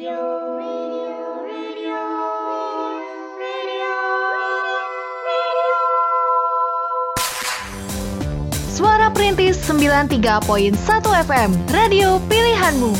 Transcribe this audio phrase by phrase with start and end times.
[0.00, 0.16] Suara
[9.12, 10.72] Perintis 93.1
[11.28, 12.96] FM, radio pilihanmu.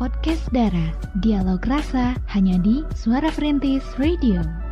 [0.00, 4.63] Podcast Dara, dialog rasa hanya di Suara Perintis Radio.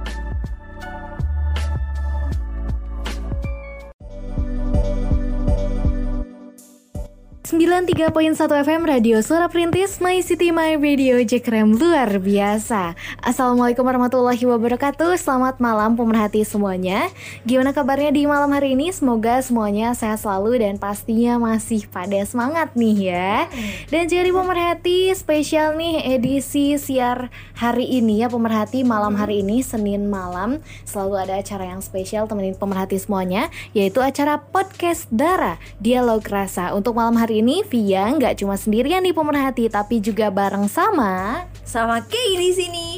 [7.73, 12.93] Sembilan tiga poin satu FM Radio Suara Perintis My City My Radio Jekrem luar biasa.
[13.25, 15.17] Assalamualaikum warahmatullahi wabarakatuh.
[15.17, 17.09] Selamat malam pemerhati semuanya.
[17.49, 18.93] Gimana kabarnya di malam hari ini?
[18.93, 23.49] Semoga semuanya sehat selalu dan pastinya masih pada semangat nih ya.
[23.89, 30.13] Dan jadi pemerhati spesial nih edisi siar hari ini ya Pemerhati malam hari ini Senin
[30.13, 30.61] malam.
[30.85, 36.77] Selalu ada acara yang spesial temenin pemerhati semuanya Yaitu acara Podcast Dara Dialog Rasa.
[36.77, 42.03] Untuk malam hari ini Via nggak cuma sendirian nih pemerhati Tapi juga bareng sama sama
[42.03, 42.89] Kay di sini.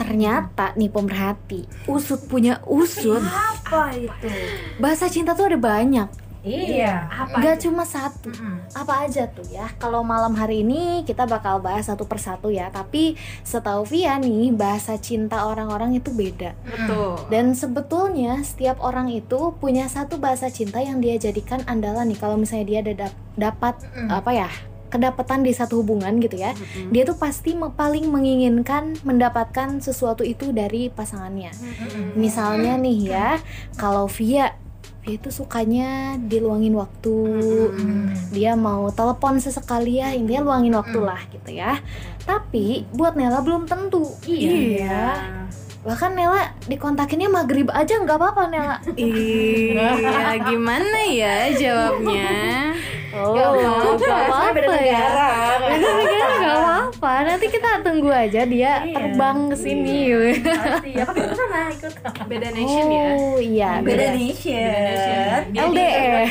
[0.00, 3.20] ternyata nih pemerhati Usut punya usut.
[3.20, 4.32] Apa itu?
[4.80, 6.08] Bahasa cinta tuh ada banyak
[6.40, 7.04] Iya.
[7.06, 7.36] Apa?
[7.38, 8.64] Gak cuma satu Mm-mm.
[8.72, 13.12] Apa aja tuh ya Kalau malam hari ini kita bakal bahas satu persatu ya Tapi
[13.42, 17.20] setahu Via nih Bahasa cinta orang-orang itu beda Betul.
[17.28, 22.34] Dan sebetulnya setiap orang itu punya satu bahasa cinta yang dia jadikan andalan nih Kalau
[22.34, 24.08] misalnya dia ada dap- dapat Mm.
[24.08, 24.50] apa ya
[24.86, 26.50] kedapatan di satu hubungan gitu ya
[26.88, 31.54] dia tuh pasti paling menginginkan mendapatkan sesuatu itu dari pasangannya
[32.12, 33.28] misalnya nih ya
[33.74, 34.50] kalau Via
[35.00, 37.16] Via itu sukanya diluangin waktu.
[38.36, 41.80] Dia mau telepon sesekali ya intinya luangin waktu lah gitu ya.
[42.28, 44.04] Tapi buat Nela belum tentu.
[44.28, 45.16] Iya.
[45.80, 48.76] Bahkan Nela dikontakinnya maghrib aja nggak apa-apa Nela.
[48.92, 49.88] Iya,
[50.44, 52.30] gimana ya jawabnya?
[53.10, 55.00] oh apa-apa, nggak beda apa-apa ya.
[55.02, 55.30] negara.
[55.58, 57.12] beda negara nggak apa-apa.
[57.26, 58.92] Nanti kita tunggu aja dia Iya.
[58.92, 60.00] terbang ke sini.
[60.36, 60.90] Pasti.
[60.94, 61.92] Apa kita sana ikut?
[62.28, 62.48] Beda
[63.16, 63.70] oh iya.
[63.80, 65.42] Beda beda nation.
[65.50, 66.26] LDR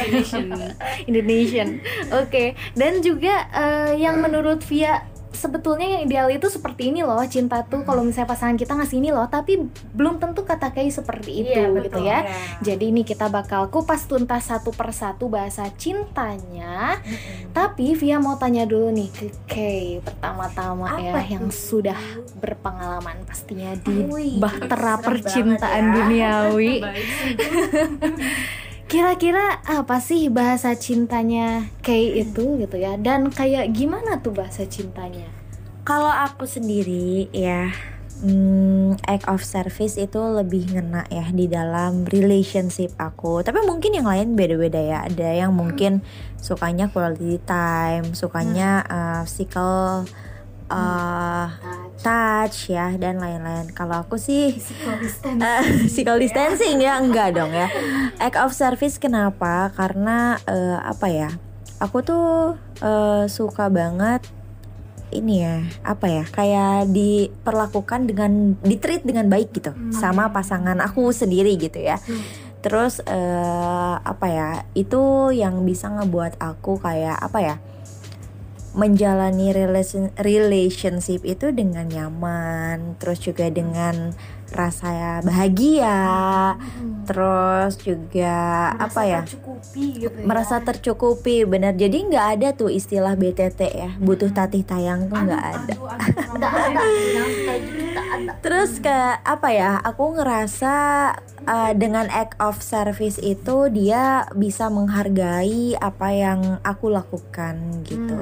[1.09, 1.69] Indonesian.
[2.15, 2.53] Oke.
[2.77, 5.03] Dan juga eh, yang menurut Via
[5.39, 9.09] sebetulnya yang ideal itu seperti ini loh cinta tuh kalau misalnya pasangan kita ngasih ini
[9.09, 12.03] loh tapi belum tentu kata kayak seperti itu Iya, gitu betul.
[12.03, 12.35] ya Iya.
[12.61, 16.99] jadi ini kita bakal kupas tuntas satu persatu bahasa cintanya
[17.49, 21.79] tapi Via mau tanya dulu nih ke Kay pertama-tama ya Apa yang tuh?
[21.79, 21.99] sudah
[22.35, 25.93] berpengalaman pastinya di Wih, bahtera percintaan ya.
[25.95, 26.73] duniawi
[28.89, 32.97] Kira-kira apa sih bahasa cintanya Kay itu gitu ya?
[32.97, 35.29] Dan kayak gimana tuh bahasa cintanya?
[35.85, 37.69] Kalau aku sendiri ya
[38.25, 43.45] hmm, act of service itu lebih ngena ya di dalam relationship aku.
[43.45, 45.05] Tapi mungkin yang lain beda-beda ya.
[45.05, 46.01] Ada yang mungkin
[46.41, 50.09] sukanya quality time, sukanya uh, physical
[50.73, 51.47] uh,
[51.99, 53.71] touch ya dan lain-lain.
[53.75, 55.43] Kalau aku sih Physical distancing.
[55.43, 57.67] Eh, physical distancing ya enggak dong ya.
[58.17, 59.71] Act of service kenapa?
[59.75, 61.29] Karena eh, apa ya?
[61.79, 64.23] Aku tuh eh, suka banget
[65.11, 66.23] ini ya apa ya?
[66.27, 71.99] Kayak diperlakukan dengan ditreat dengan baik gitu sama pasangan aku sendiri gitu ya.
[72.59, 74.49] Terus eh, apa ya?
[74.75, 77.55] Itu yang bisa ngebuat aku kayak apa ya
[78.79, 84.15] menjalani relation, relationship itu dengan nyaman, terus juga dengan
[84.51, 85.99] rasa bahagia,
[87.05, 89.21] terus juga apa ya?
[89.25, 90.25] Tercukupi gitu ya.
[90.25, 91.73] merasa tercukupi benar.
[91.75, 93.91] Jadi nggak ada tuh istilah BTT ya.
[93.97, 95.73] Butuh tatih tayang tuh nggak ada.
[98.43, 99.79] terus ke apa ya?
[99.83, 100.75] Aku ngerasa
[101.45, 108.17] uh, dengan act of service itu dia bisa menghargai apa yang aku lakukan gitu.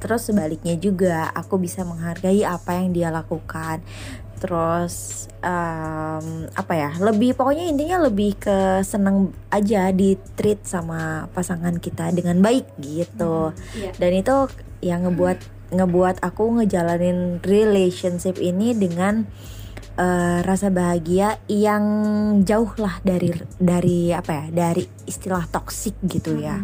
[0.00, 3.84] Terus sebaliknya juga aku bisa menghargai apa yang dia lakukan
[4.40, 11.76] terus em, apa ya lebih pokoknya intinya lebih ke seneng aja di treat sama pasangan
[11.76, 13.52] kita dengan baik gitu.
[13.76, 13.92] Iya.
[14.00, 14.36] dan itu
[14.80, 15.38] yang ngebuat
[15.70, 19.28] ngebuat aku ngejalanin relationship ini dengan
[20.00, 21.84] eh, rasa bahagia yang
[22.42, 26.58] jauh lah dari dari apa ya dari istilah toksik gitu ya.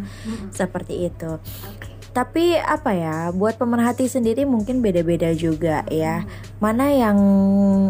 [0.50, 1.38] Seperti itu.
[1.70, 1.85] Oke.
[2.16, 6.24] Tapi apa ya buat pemerhati sendiri mungkin beda-beda juga ya.
[6.64, 7.20] Mana yang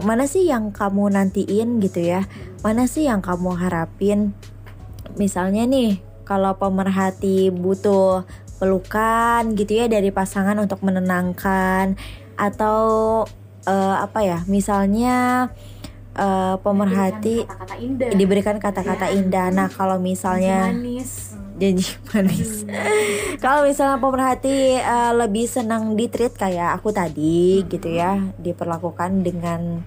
[0.03, 2.27] mana sih yang kamu nantiin gitu ya?
[2.67, 4.35] Mana sih yang kamu harapin?
[5.15, 8.27] Misalnya nih kalau pemerhati butuh
[8.59, 11.95] pelukan gitu ya dari pasangan untuk menenangkan
[12.35, 13.23] atau
[13.63, 15.49] eh, apa ya misalnya
[16.19, 18.11] eh, pemerhati Kata-kata indah.
[18.11, 19.55] diberikan kata-kata indah.
[19.55, 21.26] Nah kalau misalnya Manis.
[21.57, 22.65] Janji manis.
[23.41, 29.85] Kalau misalnya pemerhati eh, lebih senang di treat kayak aku tadi gitu ya, diperlakukan dengan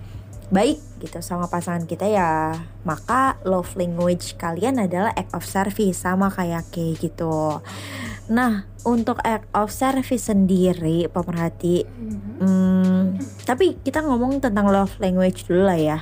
[0.50, 6.34] baik gitu sama pasangan kita ya, maka love language kalian adalah act of service sama
[6.34, 7.62] kayak kayak gitu.
[8.30, 11.86] Nah, untuk act of service sendiri pemerhati
[12.42, 15.98] hmm, tapi kita ngomong tentang love language dulu lah ya,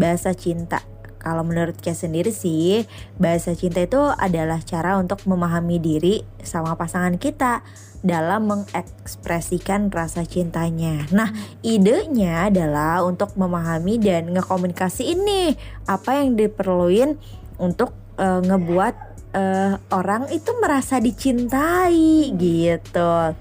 [0.00, 0.80] bahasa cinta.
[1.20, 2.88] Kalau menurut Kia sendiri sih,
[3.20, 7.60] bahasa cinta itu adalah cara untuk memahami diri sama pasangan kita
[8.00, 11.04] dalam mengekspresikan rasa cintanya.
[11.12, 11.28] Nah,
[11.60, 15.52] idenya adalah untuk memahami dan ngekomunikasi ini
[15.84, 17.20] apa yang diperluin
[17.60, 18.94] untuk eh, ngebuat
[19.36, 23.36] eh, orang itu merasa dicintai gitu.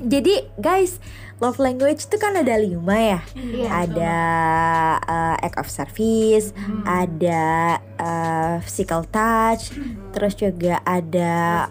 [0.00, 0.96] Jadi guys,
[1.40, 3.20] love language itu kan ada lima ya.
[3.36, 3.68] Iya.
[3.68, 4.16] ada
[5.04, 6.52] uh, act of service,
[6.84, 9.72] ada uh, physical touch,
[10.12, 11.68] terus juga ada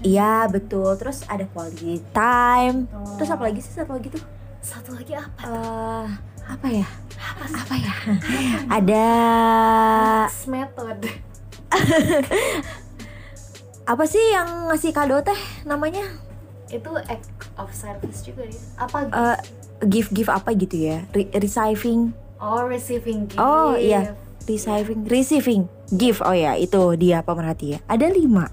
[0.00, 4.24] iya betul, terus ada quality time, terus apa lagi sih satu lagi tuh?
[4.64, 5.40] Satu lagi apa?
[5.44, 6.06] Eh,
[6.48, 6.88] apa ya?
[7.44, 7.94] Apa ya?
[8.80, 9.06] ada
[10.48, 11.00] method.
[13.92, 15.36] apa sih yang ngasih kado teh
[15.68, 16.08] namanya?
[16.72, 18.60] Itu act of service juga ya.
[18.78, 18.98] Apa?
[19.10, 19.38] Eh,
[19.86, 21.04] gift gift apa gitu ya?
[21.12, 23.40] Re- receiving oh, receiving gift.
[23.40, 24.14] Oh iya,
[24.44, 25.62] receiving, receiving
[25.94, 26.20] gift.
[26.24, 27.78] Oh ya, itu dia pemerhati ya.
[27.88, 28.50] Ada lima.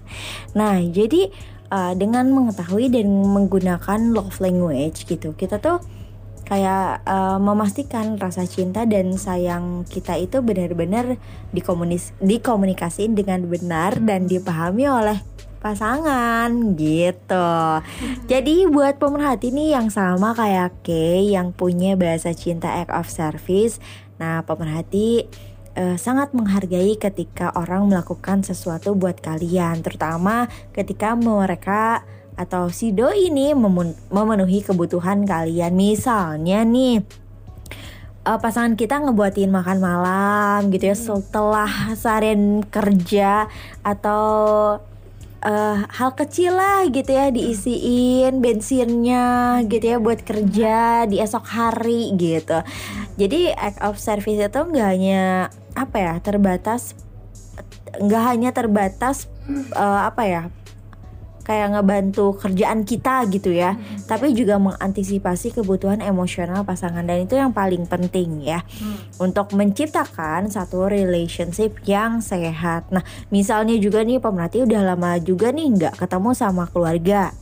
[0.55, 1.31] Nah, jadi
[1.71, 5.83] uh, dengan mengetahui dan menggunakan love language gitu, kita tuh
[6.51, 11.15] kayak uh, memastikan rasa cinta dan sayang kita itu benar-benar
[11.55, 15.23] dikomunis dikomunikasiin dengan benar dan dipahami oleh
[15.61, 17.53] pasangan gitu.
[18.25, 23.77] Jadi buat pemerhati nih yang sama kayak Kay yang punya bahasa cinta act of service,
[24.17, 25.29] nah pemerhati
[25.77, 32.01] eh, sangat menghargai ketika orang melakukan sesuatu buat kalian, terutama ketika mereka
[32.33, 33.53] atau si doi ini
[34.09, 35.77] memenuhi kebutuhan kalian.
[35.77, 37.05] Misalnya nih
[38.25, 43.45] eh, pasangan kita ngebuatin makan malam gitu ya setelah seharian kerja
[43.85, 44.25] atau
[45.45, 52.13] eh, hal kecil lah gitu ya diisiin bensinnya gitu ya buat kerja di esok hari
[52.17, 52.61] gitu.
[53.17, 56.93] Jadi act of service itu nggak hanya apa ya terbatas
[57.91, 60.43] nggak hanya terbatas eh, apa ya
[61.43, 63.75] kayak ngebantu kerjaan kita gitu ya,
[64.07, 67.03] tapi juga mengantisipasi kebutuhan emosional pasangan.
[67.03, 68.63] Dan itu yang paling penting ya.
[69.17, 72.89] Untuk menciptakan satu relationship yang sehat.
[72.93, 77.33] Nah, misalnya juga nih pemerhati udah lama juga nih nggak ketemu sama keluarga.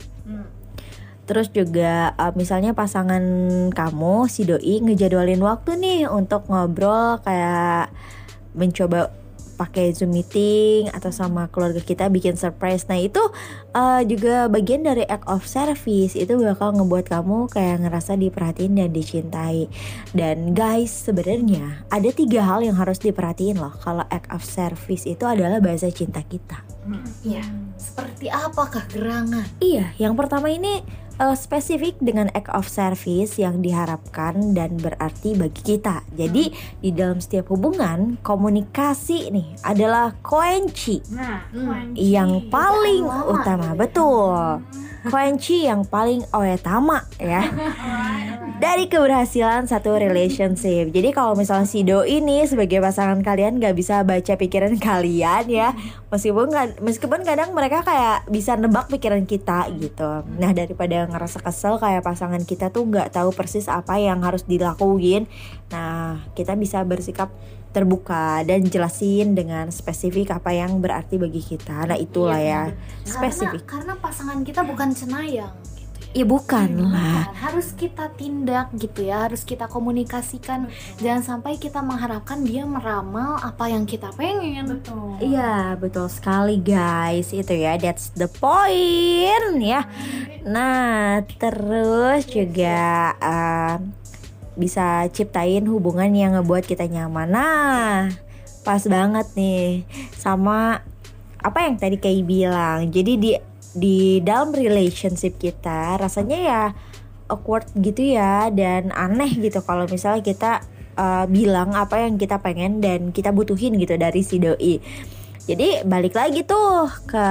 [1.30, 3.22] Terus juga uh, misalnya pasangan
[3.70, 7.94] kamu si doi ngejadwalin waktu nih untuk ngobrol kayak
[8.50, 9.14] mencoba
[9.60, 12.88] pakai Zoom meeting atau sama keluarga kita bikin surprise.
[12.88, 13.20] Nah, itu
[13.76, 16.16] uh, juga bagian dari act of service.
[16.16, 19.68] Itu bakal ngebuat kamu kayak ngerasa diperhatiin dan dicintai.
[20.16, 23.76] Dan guys, sebenarnya ada tiga hal yang harus diperhatiin loh.
[23.84, 26.64] Kalau act of service itu adalah bahasa cinta kita.
[27.20, 27.44] Iya.
[27.76, 29.44] Seperti apakah gerangan?
[29.60, 30.80] Iya, yang pertama ini
[31.20, 36.00] uh, spesifik dengan act of service yang diharapkan dan berarti bagi kita.
[36.16, 36.50] Jadi
[36.80, 41.92] di dalam setiap hubungan komunikasi nih adalah kunci Nah, Hmm.
[41.94, 43.76] yang paling utama.
[43.76, 44.56] gitu ya.
[45.00, 47.48] Kunci yang paling utama ya
[48.60, 50.92] dari keberhasilan satu relationship.
[50.92, 55.72] Jadi kalau misalnya si Do ini sebagai pasangan kalian gak bisa baca pikiran kalian ya,
[56.12, 56.52] meskipun
[56.84, 60.28] meskipun kadang mereka kayak bisa nebak pikiran kita gitu.
[60.36, 65.24] Nah daripada ngerasa kesel kayak pasangan kita tuh nggak tahu persis apa yang harus dilakuin,
[65.72, 67.32] nah kita bisa bersikap
[67.70, 71.86] terbuka dan jelasin dengan spesifik apa yang berarti bagi kita.
[71.86, 72.74] Nah itulah ya
[73.06, 73.62] spesifik.
[73.62, 76.10] Karena, karena pasangan kita bukan cenayang gitu ya.
[76.10, 77.30] Ya bukan lah.
[77.30, 80.66] Bukan, harus kita tindak gitu ya, harus kita komunikasikan.
[80.98, 84.66] Jangan sampai kita mengharapkan dia meramal apa yang kita pengen.
[84.66, 85.22] Betul.
[85.22, 89.86] Iya betul sekali guys itu ya that's the point ya.
[90.42, 93.78] Nah terus juga uh,
[94.60, 97.32] bisa ciptain hubungan yang ngebuat kita nyaman.
[97.32, 98.12] Nah
[98.60, 99.88] pas banget nih
[100.20, 100.84] sama
[101.40, 102.92] apa yang tadi kayak bilang.
[102.92, 103.30] Jadi di
[103.72, 106.62] di dalam relationship kita rasanya ya
[107.30, 110.52] awkward gitu ya dan aneh gitu kalau misalnya kita
[110.98, 114.82] uh, bilang apa yang kita pengen dan kita butuhin gitu dari si doi.
[115.48, 117.26] Jadi balik lagi tuh ke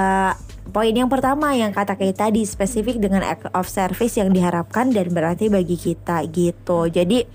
[0.70, 5.10] poin yang pertama yang kata kayak tadi spesifik dengan act of service yang diharapkan dan
[5.10, 6.88] berarti bagi kita gitu.
[6.88, 7.26] Jadi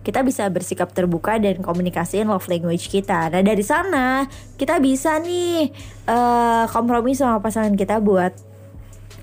[0.00, 3.28] kita bisa bersikap terbuka dan komunikasiin love language kita.
[3.28, 4.24] Nah dari sana
[4.56, 5.68] kita bisa nih
[6.08, 8.32] eh, kompromi sama pasangan kita buat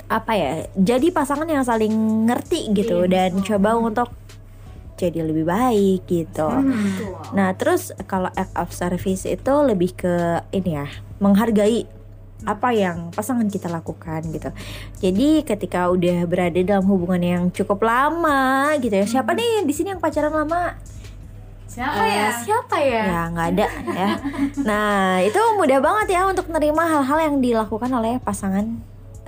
[0.07, 0.51] apa ya?
[0.77, 1.91] Jadi pasangan yang saling
[2.29, 4.13] ngerti gitu dan coba untuk
[4.97, 6.49] jadi lebih baik gitu.
[7.33, 10.87] Nah terus kalau act of service itu lebih ke ini ya
[11.17, 11.96] menghargai
[12.46, 14.53] apa yang pasangan kita lakukan gitu.
[15.01, 19.06] Jadi ketika udah berada dalam hubungan yang cukup lama gitu ya.
[19.08, 20.77] Siapa nih di sini yang pacaran lama?
[21.67, 22.29] Siapa Eh, ya?
[22.41, 23.03] siapa ya?
[23.06, 24.10] Ya nggak ada ya.
[24.70, 28.79] Nah itu mudah banget ya untuk nerima hal-hal yang dilakukan oleh pasangan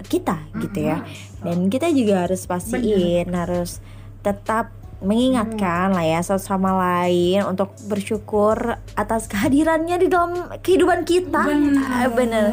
[0.08, 1.04] kita gitu ya.
[1.44, 3.84] Dan kita juga harus pastiin harus
[4.22, 11.44] tetap mengingatkan lah ya satu sama lain untuk bersyukur atas kehadirannya di dalam kehidupan kita.
[11.88, 12.52] Ah, Bener.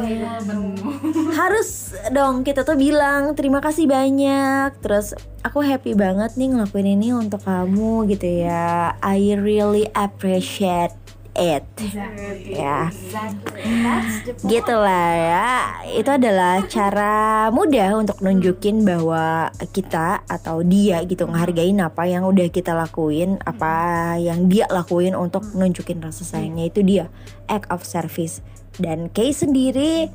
[1.35, 4.79] Harus dong kita tuh bilang terima kasih banyak.
[4.79, 8.95] Terus aku happy banget nih ngelakuin ini untuk kamu gitu ya.
[9.03, 11.06] I really appreciate
[11.37, 11.65] it.
[12.49, 12.91] Ya.
[14.41, 15.49] Gitu lah ya.
[15.95, 17.15] Itu adalah cara
[17.53, 24.17] mudah untuk nunjukin bahwa kita atau dia gitu ngehargain apa yang udah kita lakuin, apa
[24.19, 27.07] yang dia lakuin untuk nunjukin rasa sayangnya itu dia
[27.47, 28.43] act of service.
[28.77, 30.13] Dan Kay sendiri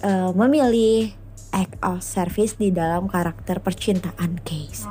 [0.00, 1.12] eh, memilih
[1.52, 4.84] act of service di dalam karakter percintaan Kay.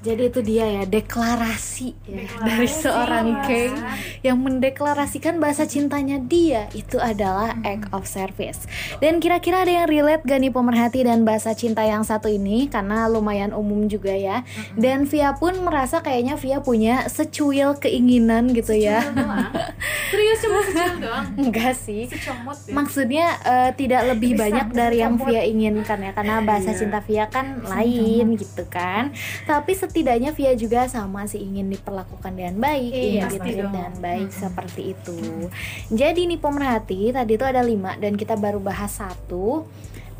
[0.00, 3.68] Jadi itu dia ya deklarasi, ya, dari seorang Kay
[4.24, 8.64] yang mendeklarasikan bahasa cintanya dia itu adalah act of service.
[8.98, 13.12] Dan kira-kira ada yang relate gak nih pemerhati dan bahasa cinta yang satu ini karena
[13.12, 14.40] lumayan umum juga ya.
[14.72, 19.04] Dan Via pun merasa kayaknya Via punya secuil keinginan gitu ya.
[20.10, 21.26] Serius cuma secil doang.
[21.36, 22.08] Enggak sih.
[22.08, 22.72] Secomot ya.
[22.72, 25.12] Maksudnya eh, tidak lebih Bisa, banyak dari yang.
[25.20, 26.78] Via inginkan ya karena bahasa Iya.
[26.80, 29.12] cinta Via kan lain gitu kan.
[29.44, 33.74] Tapi setidaknya Via juga sama sih ingin diperlakukan dengan baik, Iya, ingin dong.
[33.74, 35.18] dengan baik seperti itu.
[35.90, 39.66] Jadi nih pemerhati tadi itu ada lima dan kita baru bahas satu.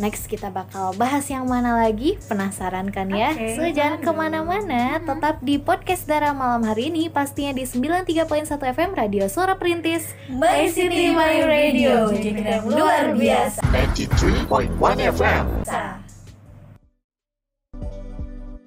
[0.01, 2.17] Next kita bakal bahas yang mana lagi?
[2.25, 3.37] Penasaran kan ya?
[3.37, 8.49] Oke, so jangan ke mana-mana, tetap di podcast Dara malam hari ini pastinya di 93.1
[8.49, 12.09] FM Radio Suara Perintis My City, My Radio.
[12.17, 12.33] Jadi
[12.65, 13.61] luar biasa.
[13.61, 15.69] 93.1 FM.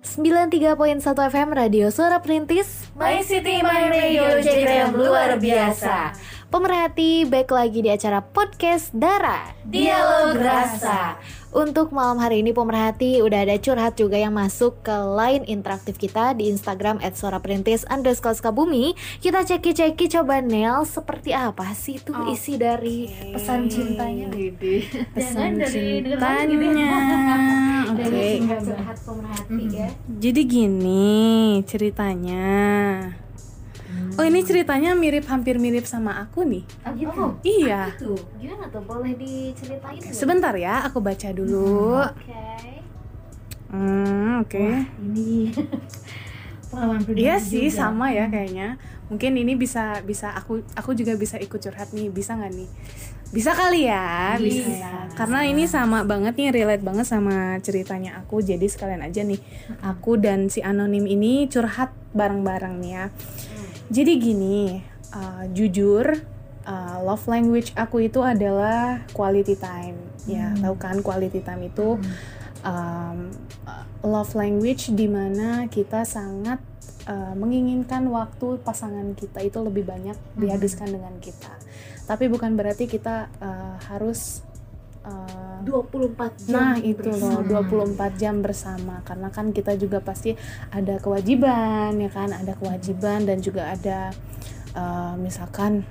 [0.04, 1.00] 93.1
[1.32, 2.92] FM Radio Suara Perintis.
[2.92, 6.12] My City My Radio jadi yang luar biasa.
[6.52, 9.56] Pemerhati baik lagi di acara podcast Dara.
[9.64, 11.18] Dialog Rasa.
[11.50, 16.34] Untuk malam hari ini pemerhati udah ada curhat juga yang masuk ke line interaktif kita
[16.38, 18.98] di Instagram at suara perintis underscore Sukabumi.
[19.24, 24.30] Kita ceki-ceki coba Nel seperti apa sih tuh isi dari pesan cintanya?
[25.14, 26.22] Jangan dari cintanya.
[26.22, 26.56] Dari
[27.96, 28.26] Oke.
[28.42, 31.14] curhat-curhat pemerhati ya Jadi gini
[31.64, 32.50] ceritanya.
[34.14, 36.62] Oh ini ceritanya mirip hampir mirip sama aku nih.
[36.86, 37.26] Oh, gitu.
[37.42, 37.90] Iya.
[37.98, 38.82] Tuh, gimana tuh?
[38.86, 40.14] Boleh diceritain nggak?
[40.14, 41.98] Sebentar ya, aku baca dulu.
[41.98, 42.46] Oke.
[43.74, 44.66] Hmm, oke.
[45.02, 45.50] Ini
[46.70, 47.78] pengalaman pribadi Iya sih juga.
[47.90, 48.78] sama ya kayaknya.
[49.10, 52.14] Mungkin ini bisa bisa aku aku juga bisa ikut curhat nih.
[52.14, 52.70] Bisa nggak nih?
[53.34, 55.10] Bisa kali ya, bisa, ya.
[55.18, 58.46] Karena ini sama banget nih, relate banget sama ceritanya aku.
[58.46, 59.42] Jadi sekalian aja nih,
[59.82, 63.06] aku dan si anonim ini curhat bareng-bareng nih ya.
[63.90, 64.86] Jadi gini,
[65.18, 66.14] uh, jujur,
[66.70, 69.98] uh, love language aku itu adalah quality time.
[70.30, 71.98] Ya, tahu kan quality time itu
[72.62, 73.18] um,
[73.66, 76.62] uh, love language di mana kita sangat
[77.10, 81.63] uh, menginginkan waktu pasangan kita itu lebih banyak dihabiskan dengan kita.
[82.04, 84.44] Tapi bukan berarti kita uh, harus
[85.08, 88.04] uh, 24 jam Nah itu loh bersama.
[88.12, 90.36] 24 jam bersama karena kan kita juga pasti
[90.72, 94.12] ada kewajiban ya kan ada kewajiban dan juga ada
[94.76, 95.88] uh, misalkan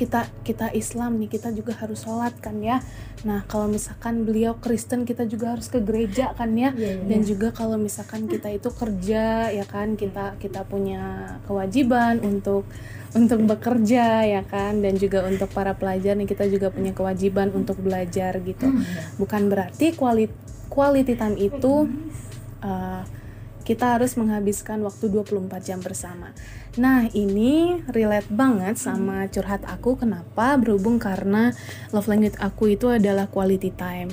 [0.00, 2.80] kita kita Islam nih kita juga harus sholat kan ya.
[3.28, 6.72] Nah kalau misalkan beliau Kristen kita juga harus ke gereja kan ya.
[6.72, 7.04] Iya, iya.
[7.04, 12.64] dan juga kalau misalkan kita itu kerja ya kan kita kita punya kewajiban untuk
[13.12, 14.80] untuk bekerja ya kan.
[14.80, 18.72] Dan juga untuk para pelajar nih kita juga punya kewajiban untuk belajar gitu.
[19.20, 20.32] Bukan berarti quality
[20.72, 21.92] quality time itu
[22.64, 23.04] uh,
[23.70, 26.34] kita harus menghabiskan waktu 24 jam bersama.
[26.74, 31.54] Nah, ini relate banget sama curhat aku kenapa berhubung karena
[31.94, 34.10] love language aku itu adalah quality time.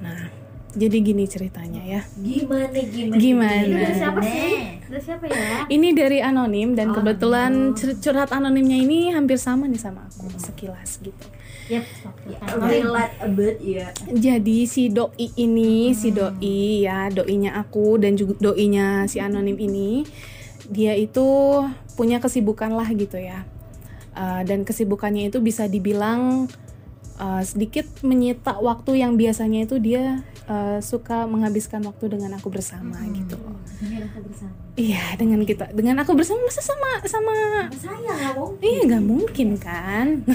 [0.00, 0.32] Nah,
[0.74, 2.02] jadi gini ceritanya ya.
[2.18, 3.18] Gimana gimana?
[3.18, 3.62] Gimana?
[3.62, 4.54] Ini dari siapa sih?
[4.90, 5.66] Dari siapa ya?
[5.70, 10.98] Ini dari anonim dan kebetulan cur- curhat anonimnya ini hampir sama nih sama aku sekilas
[11.00, 11.26] gitu.
[11.64, 11.84] Yep.
[12.60, 13.88] Relate a bit ya.
[14.12, 20.04] Jadi si doi ini, si doi ya, doinya aku dan juga doinya si anonim ini,
[20.68, 21.24] dia itu
[21.96, 23.48] punya kesibukan lah gitu ya.
[24.14, 26.46] Uh, dan kesibukannya itu bisa dibilang
[27.18, 32.98] uh, sedikit menyita waktu yang biasanya itu dia uh, suka menghabiskan waktu dengan aku bersama
[33.10, 33.38] gitu.
[33.84, 34.54] Ini aku bersama.
[34.74, 37.34] Iya, dengan kita, dengan aku bersama masa sama sama
[37.78, 38.58] Saya nggak mau.
[38.58, 40.26] Iya nggak mungkin kan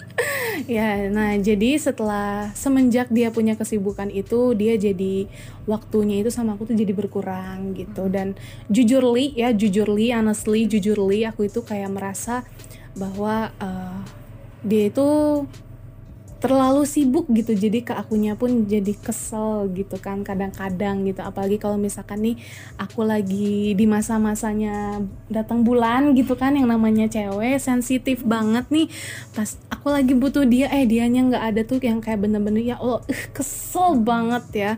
[0.76, 5.28] Ya nah jadi setelah Semenjak dia punya kesibukan itu Dia jadi
[5.68, 8.32] Waktunya itu sama aku tuh jadi berkurang gitu Dan
[8.72, 12.48] jujurly ya jujurly Honestly jujurly Aku itu kayak merasa
[12.96, 13.98] Bahwa eh,
[14.64, 15.08] Dia itu
[16.42, 21.22] terlalu sibuk gitu jadi ke akunya pun jadi kesel gitu kan kadang-kadang gitu.
[21.22, 22.36] Apalagi kalau misalkan nih
[22.74, 24.98] aku lagi di masa-masanya
[25.30, 28.90] datang bulan gitu kan yang namanya cewek sensitif banget nih.
[29.30, 33.06] Pas aku lagi butuh dia eh dianya nggak ada tuh yang kayak bener-bener ya Allah
[33.06, 34.72] ih, kesel banget ya.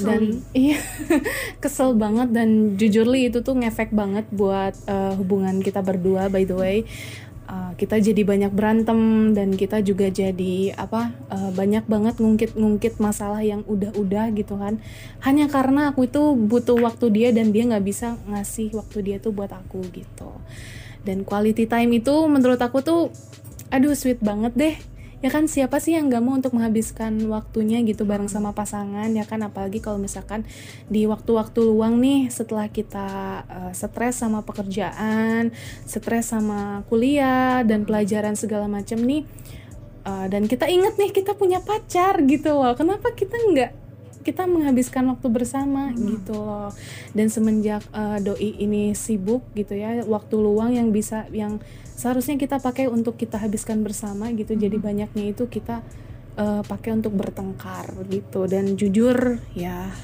[0.00, 0.80] Dan iya
[1.60, 2.32] kesel banget.
[2.32, 6.88] Dan jujur li itu tuh ngefek banget buat eh, hubungan kita berdua by the way
[7.46, 13.38] Uh, kita jadi banyak berantem dan kita juga jadi apa uh, banyak banget ngungkit-ngungkit masalah
[13.38, 14.82] yang udah-udah gitu kan.
[15.22, 19.30] Hanya karena aku itu butuh waktu dia dan dia nggak bisa ngasih waktu dia tuh
[19.30, 20.34] buat aku gitu.
[21.06, 23.14] Dan quality time itu menurut aku tuh
[23.70, 24.74] aduh sweet banget deh
[25.24, 29.24] ya kan siapa sih yang nggak mau untuk menghabiskan waktunya gitu bareng sama pasangan ya
[29.24, 29.40] kan?
[29.44, 30.44] Apalagi kalau misalkan
[30.92, 33.08] di waktu-waktu luang nih setelah kita
[33.48, 35.54] uh, stres sama pekerjaan
[35.88, 39.24] stres sama kuliah dan pelajaran segala macam nih
[40.04, 42.72] uh, dan kita inget nih kita punya pacar gitu loh.
[42.78, 43.85] Kenapa kita nggak
[44.26, 46.74] kita menghabiskan waktu bersama gitu loh.
[47.14, 51.62] Dan semenjak uh, doi ini sibuk gitu ya waktu luang yang bisa yang
[51.94, 54.58] seharusnya kita pakai untuk kita habiskan bersama gitu.
[54.58, 55.86] Jadi banyaknya itu kita
[56.34, 58.50] uh, pakai untuk bertengkar gitu.
[58.50, 59.94] Dan jujur ya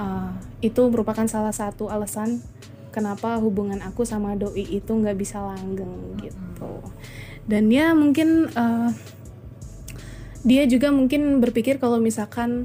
[0.00, 0.32] uh,
[0.64, 2.40] itu merupakan salah satu alasan
[2.88, 6.72] kenapa hubungan aku sama doi itu nggak bisa langgeng gitu.
[7.48, 8.92] Dan ya mungkin uh,
[10.48, 12.64] dia juga mungkin berpikir kalau misalkan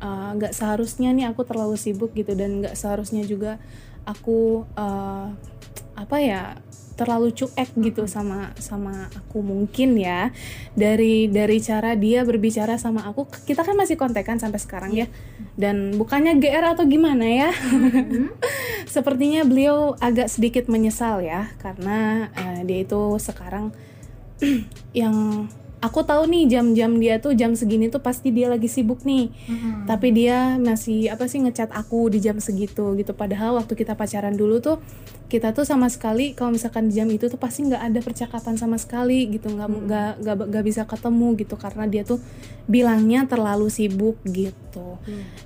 [0.00, 3.60] uh, nggak seharusnya nih aku terlalu sibuk gitu dan nggak seharusnya juga
[4.08, 5.28] aku uh,
[5.92, 6.56] apa ya
[6.98, 10.34] terlalu cuek gitu sama sama aku mungkin ya.
[10.74, 15.06] Dari dari cara dia berbicara sama aku kita kan masih kontekan sampai sekarang ya.
[15.54, 17.50] Dan bukannya GR atau gimana ya?
[18.94, 23.70] Sepertinya beliau agak sedikit menyesal ya karena eh, dia itu sekarang
[24.96, 25.46] yang
[25.78, 29.30] aku tahu nih jam-jam dia tuh jam segini tuh pasti dia lagi sibuk nih.
[29.86, 33.14] Tapi dia masih apa sih ngechat aku di jam segitu gitu.
[33.14, 34.82] Padahal waktu kita pacaran dulu tuh
[35.28, 38.74] kita tuh sama sekali kalau misalkan di jam itu tuh pasti nggak ada percakapan sama
[38.80, 39.54] sekali gitu.
[39.54, 41.54] Nggak nggak nggak nggak bisa ketemu gitu.
[41.54, 42.18] Karena dia tuh
[42.66, 44.98] bilangnya terlalu sibuk gitu.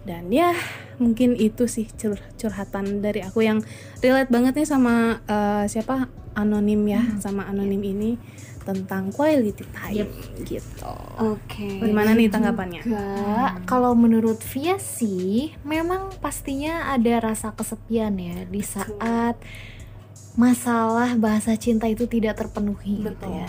[0.09, 0.57] Dan ya
[0.97, 3.61] mungkin itu sih cur- curhatan dari aku yang
[4.01, 6.09] relate banget nih sama eh, siapa?
[6.33, 8.17] Anonim ya sama anonim ini
[8.63, 10.09] tentang quality time
[10.47, 10.87] gitu
[11.19, 11.83] Oke.
[11.83, 18.63] gimana nih tanggapannya Enggak, kalau menurut Via sih memang pastinya ada rasa kesepian ya di
[18.63, 19.37] saat
[20.33, 23.49] masalah bahasa cinta itu tidak terpenuhi gitu betul ya.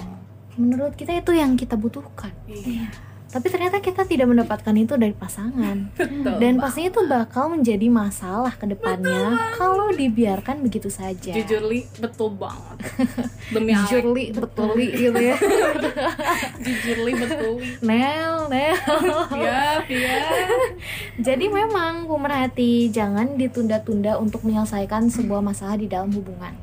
[0.53, 2.29] Menurut kita itu yang kita butuhkan.
[2.45, 3.12] Iya.
[3.33, 5.89] Tapi ternyata kita tidak mendapatkan itu dari pasangan.
[6.41, 11.33] Dan pastinya itu bakal menjadi masalah ke depannya kalau dibiarkan begitu saja.
[11.33, 12.77] jujur li betul banget.
[13.53, 15.37] Demi Jujur li, betul li gitu ya.
[16.65, 17.65] jujur li betul li.
[17.81, 18.77] Nel, Nel.
[19.33, 20.17] ya ya
[21.17, 26.53] Jadi memang pemerhati jangan ditunda-tunda untuk menyelesaikan sebuah masalah di dalam hubungan.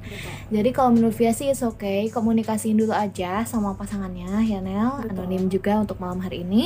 [0.54, 5.50] Jadi kalau menurut Via sih it's okay, komunikasiin dulu aja sama pasangannya ya Nel, anonim
[5.50, 6.59] juga untuk malam hari ini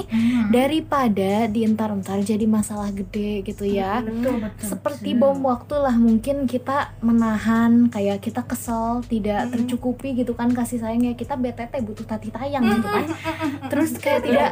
[0.51, 4.03] daripada dientar-entar jadi masalah gede gitu ya.
[4.59, 10.83] Seperti bom waktu lah mungkin kita menahan kayak kita kesel tidak tercukupi gitu kan kasih
[10.83, 13.07] sayangnya kita BTT butuh tati tayang gitu kan.
[13.71, 14.51] Terus kayak tidak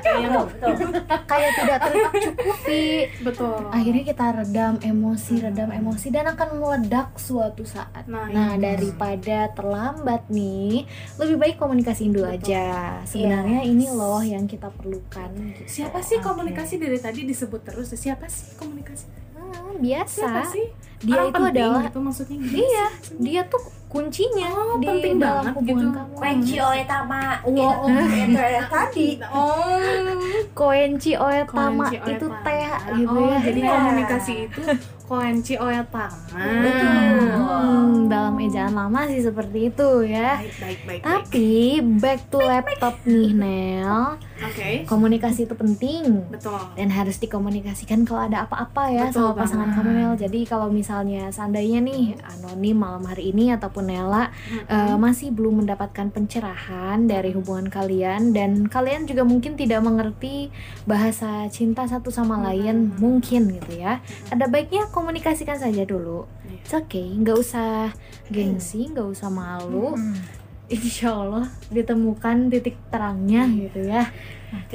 [1.26, 2.85] kayak tidak tercukupi.
[3.24, 3.66] Betul.
[3.72, 8.05] Akhirnya kita redam emosi redam emosi dan akan meledak suatu saat.
[8.07, 10.85] Nah, nah, daripada terlambat nih
[11.16, 13.00] lebih baik komunikasiin dulu aja.
[13.09, 15.61] Sebenarnya ini loh yang kita perlukan gitu.
[15.66, 17.92] siapa sih komunikasi dari tadi disebut terus?
[17.92, 19.05] Siapa sih komunikasi?
[19.37, 20.21] Hmm, biasa.
[20.23, 20.66] Siapa sih?
[21.03, 23.16] Dia Orang itu penting adalah gitu maksudnya gimana iya sih?
[23.18, 25.92] dia tuh kuncinya Oh, di penting dalam banget hubungan gitu.
[25.94, 26.14] kamu.
[26.16, 27.85] Kunci oleh tama Wow.
[27.85, 29.09] itu yang tadi.
[29.28, 30.16] Oh.
[30.52, 32.40] Koenci oetama Koenci itu oetama.
[32.42, 32.64] teh.
[32.94, 33.70] Gitu oh, ya jadi Iya.
[33.70, 34.61] komunikasi itu
[35.02, 36.09] koenci oetama.
[36.33, 40.38] Hmm, dalam ejaan lama sih seperti itu ya.
[40.38, 41.00] Baik baik baik baik.
[41.02, 41.50] Tapi
[41.98, 44.16] back to laptop nih Nel.
[44.42, 44.83] Oke.
[44.85, 46.26] Komunikasi itu penting.
[46.26, 46.59] Betul.
[46.74, 50.12] Dan harus dikomunikasikan kalau ada apa-apa ya Betul sama pasangan kamu Nel.
[50.18, 54.31] Jadi kalau misalnya seandainya nih anonim malam hari ini ataupun Nela
[54.71, 60.49] eh, Masih belum mendapatkan pencerahan dari hubungan kalian Dan kalian juga mungkin tidak mengerti
[60.87, 64.01] bahasa cinta satu sama lain Mungkin gitu ya.
[64.31, 66.27] Ada baiknya komunikasikan saja dulu.
[66.47, 66.61] Iya.
[66.62, 67.92] It's okay, nggak usah
[68.29, 69.97] gengsi, nggak usah malu.
[70.73, 74.09] Insya Allah ditemukan titik terangnya gitu ya.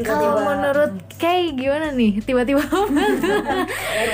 [0.02, 2.22] Kalau menurut Kay gimana nih?
[2.22, 2.62] Tiba-tiba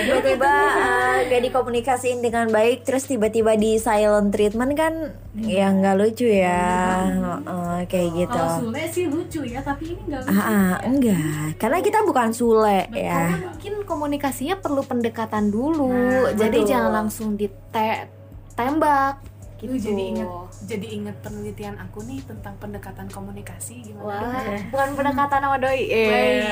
[0.07, 4.93] tiba-tiba eh, gak dikomunikasiin dengan baik terus tiba-tiba di silent treatment kan
[5.35, 7.03] ya nggak lucu ya.
[7.11, 8.39] Heeh, kayak gitu.
[8.39, 11.59] kalau Sule sih lucu ya tapi ini nggak lucu ah, ah, enggak.
[11.59, 13.35] Karena kita bukan Sule ya.
[13.35, 15.91] mungkin komunikasinya perlu pendekatan dulu.
[15.91, 16.69] Nah, Jadi betul.
[16.71, 19.32] jangan langsung ditembak
[19.63, 19.89] Lu gitu.
[19.91, 20.29] jadi inget
[20.67, 25.81] jadi inget penelitian aku nih tentang pendekatan komunikasi gimana Wah, bukan pendekatan sama doi.
[25.87, 26.43] Eh.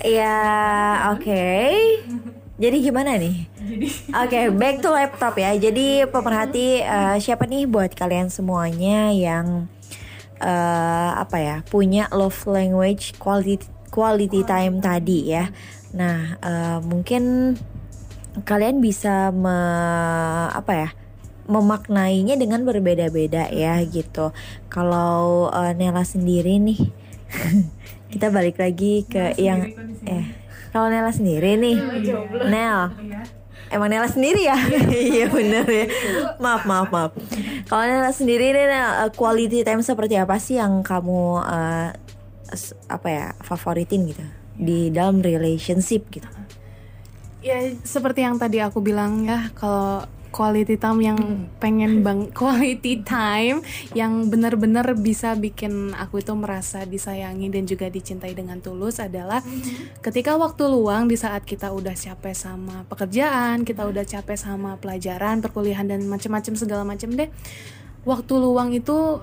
[0.00, 0.40] ya
[1.12, 1.48] oke
[2.56, 3.48] jadi gimana nih
[4.10, 5.54] Oke, back to laptop ya.
[5.54, 9.70] Jadi pemerhati eh, siapa nih buat kalian semuanya yang
[10.40, 15.52] eh, apa ya punya love language quality quality time tadi ya.
[15.94, 17.54] Nah, eh, mungkin
[18.42, 19.56] kalian bisa me,
[20.50, 20.88] apa ya
[21.50, 24.30] memaknainya dengan berbeda-beda ya gitu.
[24.70, 26.78] Kalau eh, Nela sendiri nih,
[28.14, 29.66] kita balik lagi ke yang
[30.06, 30.24] eh
[30.70, 31.82] kalau Nela sendiri nih,
[32.46, 32.94] Nel,
[33.68, 34.54] emang Nela sendiri ya?
[35.10, 35.86] Iya bener ya.
[36.38, 37.12] Maaf maaf maaf.
[37.66, 41.42] Kalau Nela sendiri nih, Nel, eh, quality time seperti apa sih yang kamu
[42.50, 44.22] s- apa ya favoritin gitu
[44.54, 46.26] di dalam relationship gitu?
[47.40, 51.18] ya seperti yang tadi aku bilang ya kalau quality time yang
[51.58, 53.60] pengen bang quality time
[53.92, 59.42] yang benar-benar bisa bikin aku itu merasa disayangi dan juga dicintai dengan tulus adalah
[60.00, 65.42] ketika waktu luang di saat kita udah capek sama pekerjaan kita udah capek sama pelajaran
[65.44, 67.28] perkuliahan dan macam-macam segala macam deh
[68.08, 69.20] waktu luang itu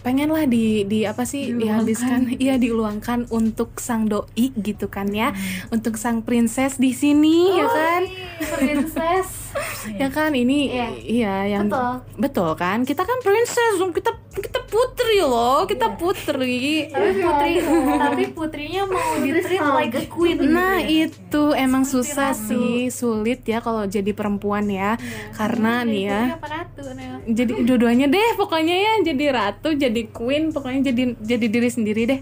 [0.00, 5.36] pengen lah di di apa sih dihabiskan iya diluangkan untuk sang doi gitu kan ya
[5.68, 8.02] untuk sang princess di sini ya kan?
[8.56, 9.49] Princess.
[9.96, 10.30] Ya kan?
[10.32, 10.88] Ini Iya.
[11.00, 11.94] iya yang Betul.
[12.20, 12.78] betul kan?
[12.84, 15.66] Kita kan princess dong kita kita putri loh.
[15.66, 16.86] Kita putri.
[16.88, 17.52] Tapi putri
[17.98, 20.38] tapi putrinya mau di treat like a queen.
[20.50, 22.88] Nah itu emang susah sih.
[22.90, 24.96] Sulit ya kalau jadi perempuan ya.
[25.34, 26.82] Karena nih ya ratu
[27.30, 28.92] jadi dua-duanya deh pokoknya ya.
[29.02, 32.20] Jadi ratu jadi queen pokoknya jadi jadi diri sendiri deh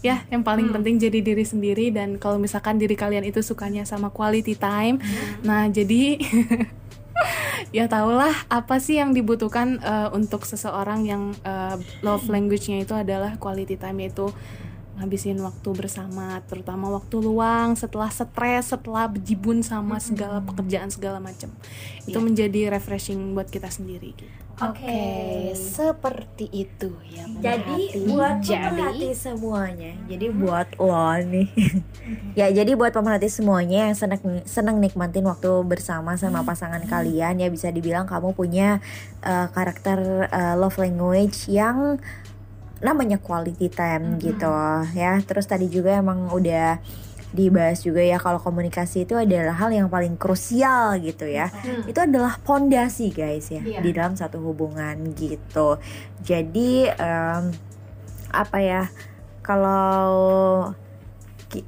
[0.00, 4.08] ya yang paling penting jadi diri sendiri dan kalau misalkan diri kalian itu sukanya sama
[4.08, 4.96] quality time
[5.44, 6.16] nah jadi
[7.76, 13.36] ya tahulah apa sih yang dibutuhkan eh, untuk seseorang yang eh, love language-nya itu adalah
[13.36, 14.32] quality time yaitu
[15.00, 21.48] ngabisin waktu bersama terutama waktu luang setelah stres setelah bejibun sama segala pekerjaan segala macam
[22.04, 24.40] itu menjadi refreshing buat kita sendiri gitu.
[24.60, 27.24] Oke, seperti itu ya.
[27.40, 29.96] Jadi buat jadi pemerhati semuanya.
[30.04, 31.48] Jadi buat lo nih.
[32.38, 37.48] ya jadi buat pemerhati semuanya yang seneng seneng nikmatin waktu bersama sama pasangan kalian ya
[37.48, 38.84] bisa dibilang kamu punya
[39.24, 41.96] uh, karakter uh, love language yang
[42.80, 44.50] namanya quality time gitu
[44.92, 45.20] ya.
[45.22, 46.80] Terus tadi juga emang udah
[47.30, 51.46] dibahas juga ya kalau komunikasi itu adalah hal yang paling krusial gitu ya.
[51.86, 53.78] Itu adalah pondasi guys ya Iya.
[53.78, 55.78] di dalam satu hubungan gitu.
[56.20, 57.54] Jadi em,
[58.30, 58.82] apa ya
[59.40, 60.70] kalau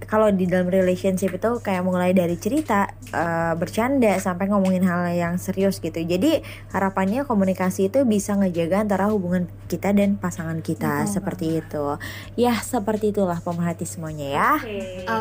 [0.07, 5.35] kalau di dalam relationship itu kayak mulai dari cerita eh, bercanda sampai ngomongin hal yang
[5.42, 5.99] serius gitu.
[5.99, 6.40] Jadi
[6.71, 11.99] harapannya komunikasi itu bisa ngejaga antara hubungan kita dan pasangan kita seperti itu.
[12.38, 14.51] Ya seperti itulah pemerhati semuanya ya.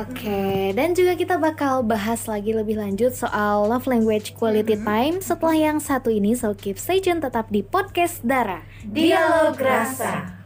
[0.06, 5.58] Oke, dan juga kita bakal bahas lagi lebih lanjut soal love language quality time setelah
[5.58, 6.38] yang satu ini.
[6.38, 8.62] So keep stay tune tetap di podcast Dara.
[8.86, 10.41] Dialog Rasa.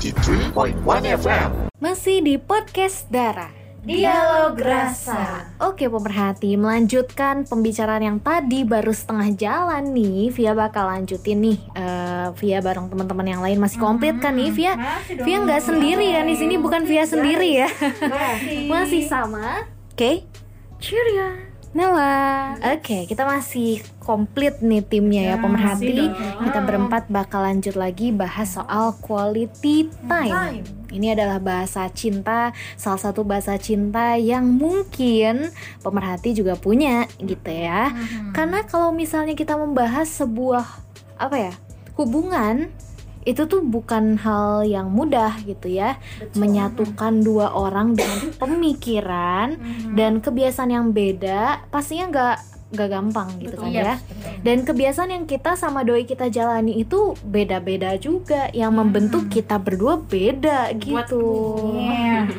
[0.00, 0.80] 93.1
[1.20, 1.68] FM.
[1.76, 3.52] Masih di podcast Dara.
[3.80, 5.52] Dialog Rasa.
[5.60, 10.32] Oke pemerhati, melanjutkan pembicaraan yang tadi baru setengah jalan nih.
[10.32, 11.58] Via bakal lanjutin nih.
[11.76, 14.72] eh, Via bareng teman-teman yang lain masih komplit kan nih Via?
[15.04, 17.68] Via nggak sendiri kan di sini bukan Via sendiri ya.
[18.72, 19.68] masih sama.
[19.92, 20.24] Oke.
[20.80, 21.49] Cheerio.
[21.70, 22.58] Nela.
[22.74, 26.10] Oke, kita masih komplit nih timnya ya pemerhati.
[26.42, 30.66] Kita berempat bakal lanjut lagi bahas soal quality time.
[30.90, 35.54] Ini adalah bahasa cinta, salah satu bahasa cinta yang mungkin
[35.86, 37.94] pemerhati juga punya gitu ya.
[38.34, 40.66] Karena kalau misalnya kita membahas sebuah
[41.22, 41.54] apa ya
[41.94, 42.74] hubungan
[43.28, 46.00] itu tuh bukan hal yang mudah gitu ya.
[46.36, 49.56] Menyatukan dua orang dengan pemikiran
[49.96, 52.38] dan kebiasaan yang beda pastinya nggak
[52.70, 53.94] nggak gampang gitu kan ya.
[54.46, 58.48] Dan kebiasaan yang kita sama doi kita jalani itu beda-beda juga.
[58.54, 61.26] Yang membentuk kita berdua beda gitu.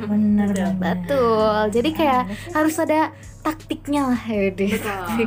[0.08, 0.78] Bener banget.
[0.80, 1.56] Betul.
[1.76, 2.24] Jadi kayak
[2.56, 4.74] harus ada taktiknya lah ya deh.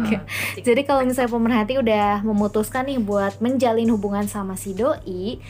[0.67, 5.43] Jadi kalau misalnya pemerhati udah memutuskan nih buat menjalin hubungan sama si doi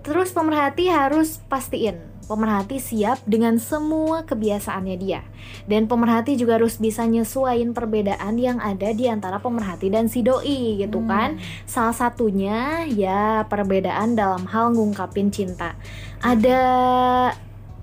[0.00, 2.10] terus pemerhati harus pastiin.
[2.30, 5.26] Pemerhati siap dengan semua kebiasaannya dia.
[5.66, 10.78] Dan pemerhati juga harus bisa nyesuaiin perbedaan yang ada di antara pemerhati dan si doi
[10.78, 11.42] gitu kan?
[11.66, 15.74] Salah satunya ya perbedaan dalam hal ngungkapin cinta.
[16.22, 16.60] Ada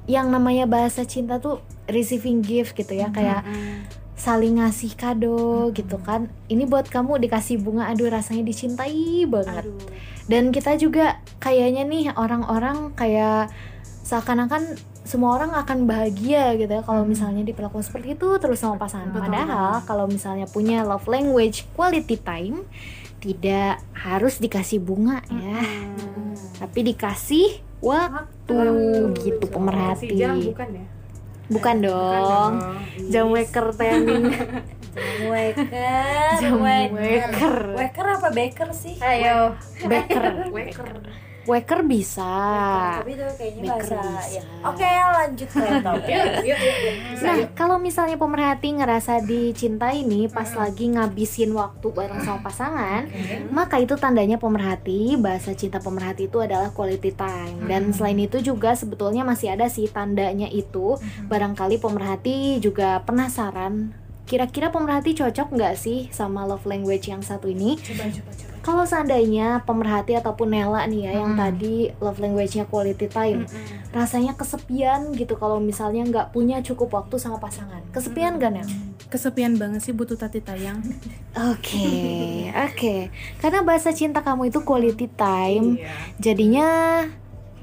[0.08, 1.60] yang namanya bahasa cinta tuh
[1.91, 3.43] receiving gift gitu ya kayak
[4.17, 6.27] saling ngasih kado gitu kan.
[6.49, 9.69] Ini buat kamu dikasih bunga aduh rasanya dicintai banget.
[10.25, 13.53] Dan kita juga kayaknya nih orang-orang kayak
[14.03, 14.75] seakan-akan
[15.08, 19.13] semua orang akan bahagia gitu ya kalau misalnya diperlakukan seperti itu terus sama pasangan.
[19.13, 22.67] Padahal kalau misalnya punya love language quality time
[23.21, 25.62] tidak harus dikasih bunga ya.
[26.58, 28.58] Tapi dikasih waktu
[29.21, 30.12] gitu pemerhati.
[30.51, 30.96] Bukan ya
[31.47, 32.53] bukan dong.
[33.10, 34.31] jam waker timing.
[34.97, 38.05] Waker, Jam waker, waker.
[38.17, 38.97] Apa baker sih?
[38.97, 39.53] ayo.
[39.86, 40.49] Baker.
[40.49, 40.89] Waker
[41.88, 42.33] bisa
[42.99, 44.36] Tapi itu kayaknya bahasa bisa.
[44.36, 44.43] ya.
[44.67, 45.65] Oke, lanjut ke.
[47.17, 53.10] Nah, kalau misalnya pemerhati ngerasa dicintai nih pas lagi ngabisin waktu bareng sama pasangan,
[53.49, 55.15] maka itu tandanya pemerhati.
[55.17, 57.65] Bahasa cinta pemerhati itu adalah quality time.
[57.65, 60.99] Dan selain itu juga sebetulnya masih ada sih tandanya itu.
[61.25, 64.06] Barangkali pemerhati juga penasaran.
[64.27, 67.79] Kira-kira pemerhati cocok nggak sih sama love language yang satu ini?
[68.59, 73.47] Kalau seandainya pemerhati ataupun Nela nih ya yang tadi love language-nya quality time,
[73.95, 77.79] rasanya kesepian gitu kalau misalnya nggak punya cukup waktu sama pasangan.
[77.95, 78.67] Kesepian gak Nel?
[79.07, 80.83] kesepian banget sih butuh tati tayang
[81.37, 82.95] Oke, oke.
[83.37, 85.77] Karena bahasa cinta kamu itu quality time,
[86.17, 87.05] jadinya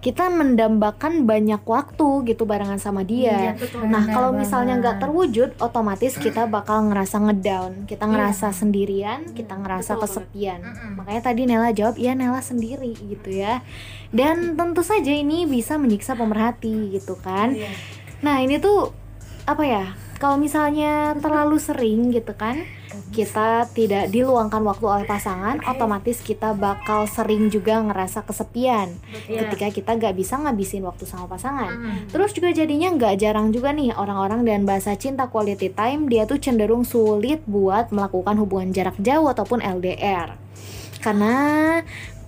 [0.05, 3.57] kita mendambakan banyak waktu gitu barengan sama dia.
[3.88, 9.97] Nah, kalau misalnya nggak terwujud, otomatis kita bakal ngerasa ngedown, kita ngerasa sendirian, kita ngerasa
[9.97, 10.61] kesepian.
[11.01, 13.64] Makanya tadi Nela jawab, ya Nela sendiri gitu ya.
[14.12, 17.57] Dan tentu saja ini bisa menyiksa pemerhati gitu kan.
[18.21, 18.93] Nah, ini tuh
[19.49, 19.97] apa ya?
[20.21, 22.61] Kalau misalnya terlalu sering gitu kan,
[23.14, 28.94] kita tidak diluangkan waktu oleh pasangan, otomatis kita bakal sering juga ngerasa kesepian
[29.26, 32.04] ketika kita nggak bisa ngabisin waktu sama pasangan.
[32.11, 36.38] Terus juga jadinya nggak jarang juga nih orang-orang dan bahasa cinta quality time dia tuh
[36.38, 40.37] cenderung sulit buat melakukan hubungan jarak jauh ataupun LDR.
[41.04, 41.35] Karena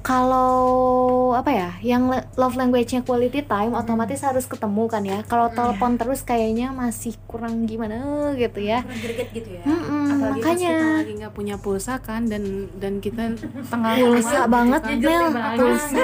[0.07, 2.07] kalau apa ya, yang
[2.39, 5.19] love language-nya quality time otomatis harus ketemu kan ya.
[5.27, 8.87] Kalau telepon terus kayaknya masih kurang gimana gitu ya.
[8.87, 9.67] greget gitu ya.
[9.67, 10.71] Mm-mm, Apalagi pas makanya.
[10.79, 13.35] kita lagi nggak punya pulsa kan dan dan kita
[13.67, 15.27] tengah pulsa banget Nel.
[15.59, 16.03] pulsa,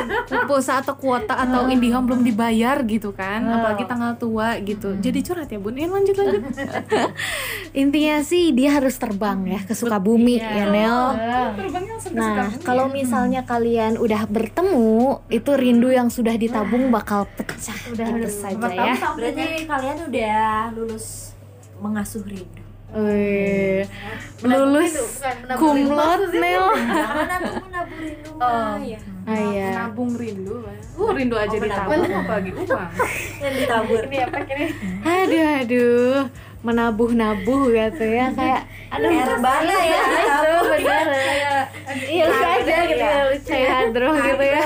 [0.50, 4.98] pulsa atau kuota atau IndiHome belum dibayar gitu kan apalagi tanggal tua gitu.
[4.98, 5.78] Jadi curhat ya bun.
[5.78, 6.42] Ya lanjut lanjut.
[7.86, 10.98] Intinya sih dia harus terbang ya ke Sukabumi ya Nel.
[11.54, 17.26] terbangnya langsung ke Nah, kalau misalnya kalian udah bertemu, itu rindu yang sudah ditabung bakal
[17.36, 17.76] pecah.
[17.92, 18.94] Gitu saja ya.
[19.12, 20.42] berarti kalian udah
[20.76, 21.34] lulus
[21.80, 22.62] mengasuh rindu?
[22.92, 23.88] Wih,
[24.44, 24.92] lulus
[25.56, 26.76] kumlot Nel.
[26.76, 29.68] menabur rindu mah ya Ah iya.
[29.86, 30.60] nabung rindu
[30.98, 32.68] uh rindu aja ditabung apalagi uang
[33.42, 34.02] yang ditabur.
[35.08, 36.16] Aduh aduh,
[36.62, 41.06] menabuh-nabuh gitu ya kayak aduh Herbana ya ditabur bener.
[41.92, 44.62] Iya lucu aja gitu ya, lucu ya hadroh gitu ya.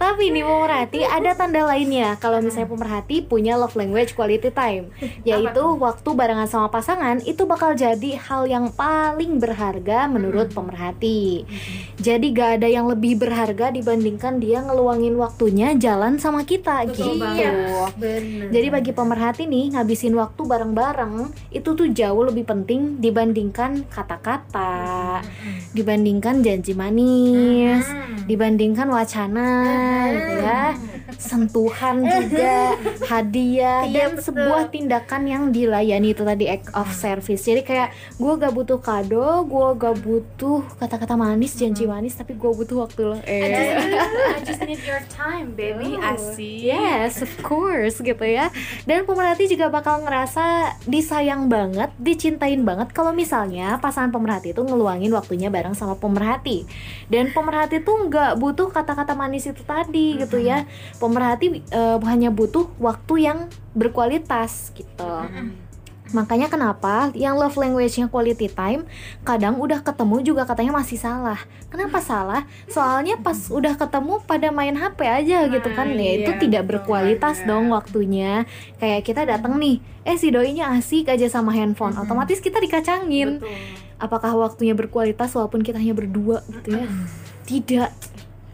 [0.00, 2.16] Tapi nih pemerhati ada tanda lainnya.
[2.16, 4.88] Kalau misalnya pemerhati punya love language quality time
[5.28, 11.44] yaitu waktu barengan sama pasangan itu bakal jadi hal yang paling berharga menurut pemerhati.
[12.00, 17.20] Jadi gak ada yang lebih berharga dibandingkan dia ngeluangin waktunya jalan sama kita gitu.
[18.48, 20.40] Jadi bagi pemerhati nih ngabisin waktu
[20.80, 25.20] bareng-bareng itu tuh jauh lebih penting dibandingkan kata-kata,
[25.76, 27.84] dibandingkan janji manis,
[28.24, 29.50] dibandingkan wacana
[30.08, 30.64] gitu ya.
[31.20, 32.80] Sentuhan juga,
[33.12, 37.44] hadiah dan sebuah tindakan yang dilayani itu tadi act of service.
[37.44, 42.48] Jadi kayak gue gak butuh kado, gue gak butuh kata-kata manis, janji manis, tapi gue
[42.48, 43.18] butuh waktu lo.
[43.28, 43.52] Eh.
[44.32, 48.48] I just need your time baby asik Yes, of course gitu ya.
[48.88, 55.10] Dan pemerhati juga bakal ngerasa disayang banget, dicintain banget kalau misalnya pasangan pemerhati itu ngeluangin
[55.14, 56.66] waktunya bareng sama pemerhati.
[57.10, 60.64] Dan pemerhati tuh nggak butuh kata-kata manis itu tadi gitu ya.
[61.02, 63.38] Pemerhati eh, hanya butuh waktu yang
[63.74, 65.12] berkualitas gitu.
[66.10, 68.86] Makanya kenapa yang love language-nya quality time
[69.22, 71.38] kadang udah ketemu juga katanya masih salah.
[71.70, 72.46] Kenapa salah?
[72.66, 75.86] Soalnya pas udah ketemu pada main HP aja gitu kan.
[75.94, 78.44] Ya itu tidak berkualitas dong waktunya.
[78.82, 81.94] Kayak kita datang nih, eh si doinya asik aja sama handphone.
[81.94, 83.38] Otomatis kita dikacangin.
[84.00, 86.84] Apakah waktunya berkualitas walaupun kita hanya berdua gitu ya?
[87.46, 87.90] Tidak.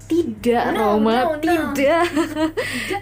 [0.07, 2.07] Tidak, Roma, tidak.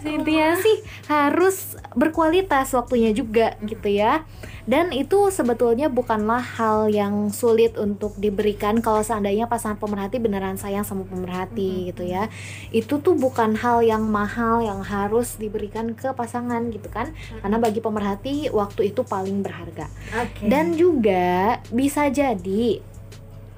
[0.09, 4.25] Intinya sih harus berkualitas waktunya juga gitu ya.
[4.65, 10.89] Dan itu sebetulnya bukanlah hal yang sulit untuk diberikan kalau seandainya pasangan pemerhati beneran sayang
[10.89, 12.33] sama pemerhati gitu ya.
[12.73, 17.13] Itu tuh bukan hal yang mahal yang harus diberikan ke pasangan gitu kan.
[17.45, 19.93] Karena bagi pemerhati waktu itu paling berharga.
[20.41, 22.81] Dan juga bisa jadi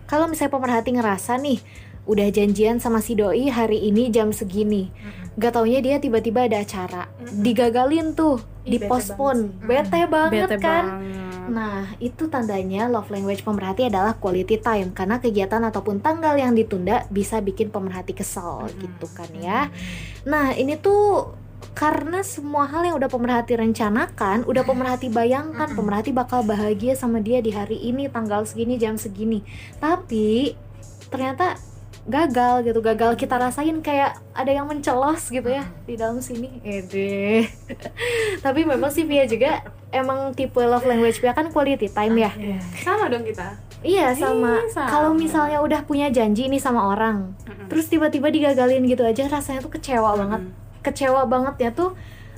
[0.07, 4.95] kalau misalnya pemerhati ngerasa nih udah janjian sama si doi hari ini jam segini.
[5.37, 7.11] Gak taunya dia tiba-tiba ada acara.
[7.21, 9.53] Digagalin tuh dipospon.
[9.67, 11.03] bete banget bete kan?
[11.03, 11.27] banget.
[11.47, 14.95] Nah, itu tandanya love language pemerhati adalah quality time.
[14.97, 19.69] Karena kegiatan ataupun tanggal yang ditunda bisa bikin pemerhati kesel gitu kan ya.
[20.25, 21.37] Nah, ini tuh
[21.77, 27.45] karena semua hal yang udah pemerhati rencanakan, udah pemerhati bayangkan, pemerhati bakal bahagia sama dia
[27.45, 29.45] di hari ini, tanggal segini, jam segini.
[29.77, 30.57] Tapi
[31.13, 31.61] ternyata
[32.07, 36.63] gagal gitu, gagal kita rasain kayak ada yang mencelos gitu ya di dalam sini.
[36.63, 37.51] Ede.
[38.47, 42.31] Tapi memang sih Via juga emang tipe love language Via kan quality time ya.
[42.83, 44.59] sama dong kita Iya sama.
[44.59, 44.89] Ih, sama.
[44.89, 47.37] Kalau misalnya udah punya janji nih sama orang,
[47.69, 50.43] terus tiba-tiba digagalin gitu aja, rasanya tuh kecewa banget.
[50.83, 51.93] Kecewa banget ya tuh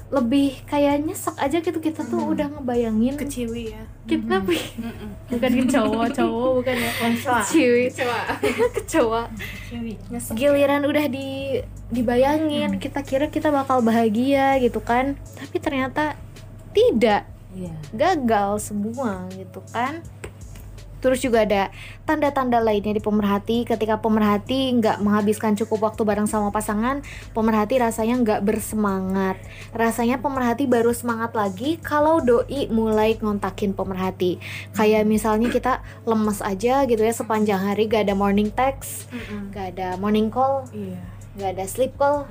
[0.09, 3.85] lebih kayak nyesek aja gitu kita tuh udah ngebayangin keciwi ya.
[4.09, 4.41] kita
[5.33, 6.91] bukan kecoa cowok bukan ya.
[7.45, 7.85] Keciwi
[8.73, 9.23] kecoa
[10.41, 11.61] giliran udah di
[11.93, 15.17] dibayangin kita kira kita bakal bahagia gitu kan.
[15.37, 16.17] Tapi ternyata
[16.73, 17.29] tidak.
[17.49, 17.73] Iya.
[17.97, 20.05] gagal semua gitu kan
[20.99, 21.71] Terus juga ada
[22.05, 28.15] tanda-tanda lainnya di pemerhati ketika pemerhati nggak menghabiskan cukup waktu bareng sama pasangan, pemerhati rasanya
[28.23, 29.39] nggak bersemangat.
[29.73, 34.39] Rasanya pemerhati baru semangat lagi kalau doi mulai ngontakin pemerhati.
[34.75, 39.09] Kayak misalnya kita lemes aja gitu ya sepanjang hari gak ada morning text,
[39.55, 41.01] gak ada morning call, Iya.
[41.39, 42.27] gak ada sleep call,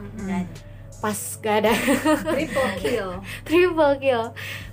[0.98, 1.74] pas gak ada.
[2.34, 3.10] Triple kill.
[3.48, 4.24] Triple kill.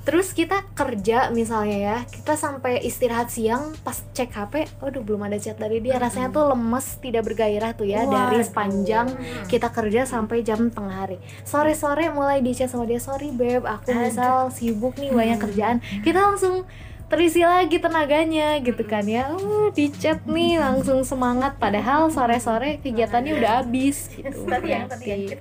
[0.05, 5.41] Terus kita kerja misalnya ya, kita sampai istirahat siang pas cek HP, aduh belum ada
[5.41, 5.97] chat dari dia.
[5.97, 9.09] Rasanya tuh lemes, tidak bergairah tuh ya dari sepanjang
[9.49, 11.17] kita kerja sampai jam tengah hari.
[11.49, 15.81] Sore-sore mulai di chat sama dia, sorry beb, aku misal sibuk nih banyak kerjaan.
[16.05, 16.69] Kita langsung
[17.09, 19.33] terisi lagi tenaganya gitu kan ya.
[19.33, 21.57] Uh, di chat nih langsung semangat.
[21.57, 24.45] Padahal sore-sore kegiatannya udah habis gitu.
[24.45, 25.33] tadi yang tadi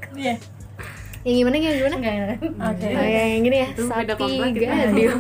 [1.24, 1.96] yang gimana yang gimana?
[2.72, 2.88] Oke.
[2.92, 4.60] Oh, yang yang gini ya, Itu sapi kita.
[4.60, 5.12] gadio.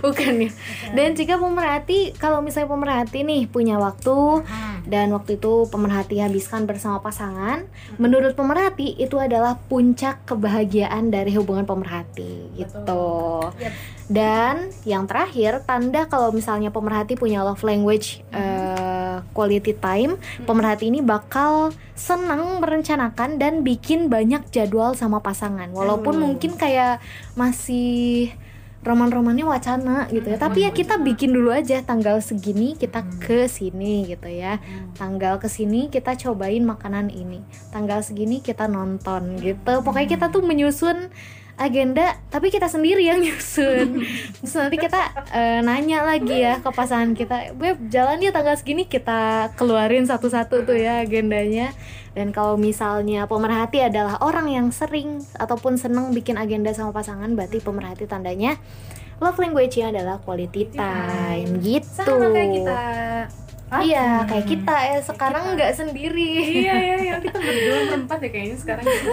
[0.00, 0.50] Bukan ya.
[0.96, 4.44] Dan jika pemerhati, kalau misalnya pemerhati nih punya waktu
[4.88, 7.68] dan waktu itu pemerhati habiskan bersama pasangan,
[8.00, 13.44] menurut pemerhati itu adalah puncak kebahagiaan dari hubungan pemerhati gitu.
[14.10, 18.26] Dan yang terakhir, tanda kalau misalnya pemerhati punya love language
[19.36, 25.68] quality time, pemerhati ini bakal senang merencanakan dan bikin banyak jadwal sama pasangan.
[25.72, 27.04] Walaupun mungkin kayak
[27.36, 28.32] masih
[28.80, 30.38] roman-romannya wacana gitu ya.
[30.40, 34.56] Tapi ya kita bikin dulu aja tanggal segini kita ke sini gitu ya.
[34.96, 37.44] Tanggal ke sini kita cobain makanan ini.
[37.68, 39.84] Tanggal segini kita nonton gitu.
[39.84, 41.12] Pokoknya kita tuh menyusun
[41.60, 44.00] agenda tapi kita sendiri yang nyusun.
[44.40, 48.88] Terus nanti kita eh, nanya lagi ya ke pasangan kita web jalan ya tanggal segini
[48.88, 51.76] kita keluarin satu-satu tuh ya agendanya.
[52.10, 57.62] Dan kalau misalnya pemerhati adalah orang yang sering ataupun seneng bikin agenda sama pasangan berarti
[57.62, 58.58] pemerhati tandanya
[59.20, 61.60] love language-nya adalah quality time.
[61.60, 62.02] Gitu.
[62.02, 62.80] Sama kayak kita
[63.78, 66.30] iya kayak kita ya sekarang nggak sendiri.
[66.66, 67.14] Iya iya iya.
[67.22, 69.10] Kita berdua berempat ya kayaknya sekarang gitu.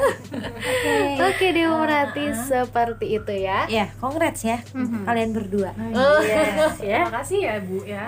[1.22, 1.46] Oke.
[1.54, 3.70] Deh pemerhati seperti itu ya.
[3.70, 4.58] Ya, congrats ya
[5.06, 5.72] kalian berdua.
[5.94, 6.42] Oh, ya.
[6.82, 8.06] Terima kasih ya Bu ya.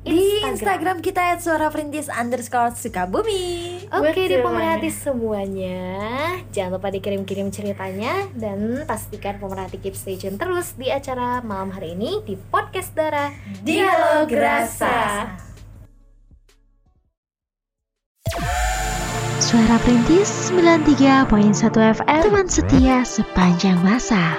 [0.00, 3.84] Di Instagram kita @suaraperintis underscore Sukabumi.
[3.92, 4.46] Oke di Betul.
[4.48, 5.82] pemerhati semuanya
[6.54, 11.98] Jangan lupa dikirim-kirim ceritanya Dan pastikan pemerhati keep stay tune terus Di acara malam hari
[11.98, 13.34] ini Di Podcast Dara
[13.66, 15.26] Dialog Rasa.
[19.42, 21.26] Suara Perintis 93.1
[21.98, 24.38] FM Teman setia sepanjang masa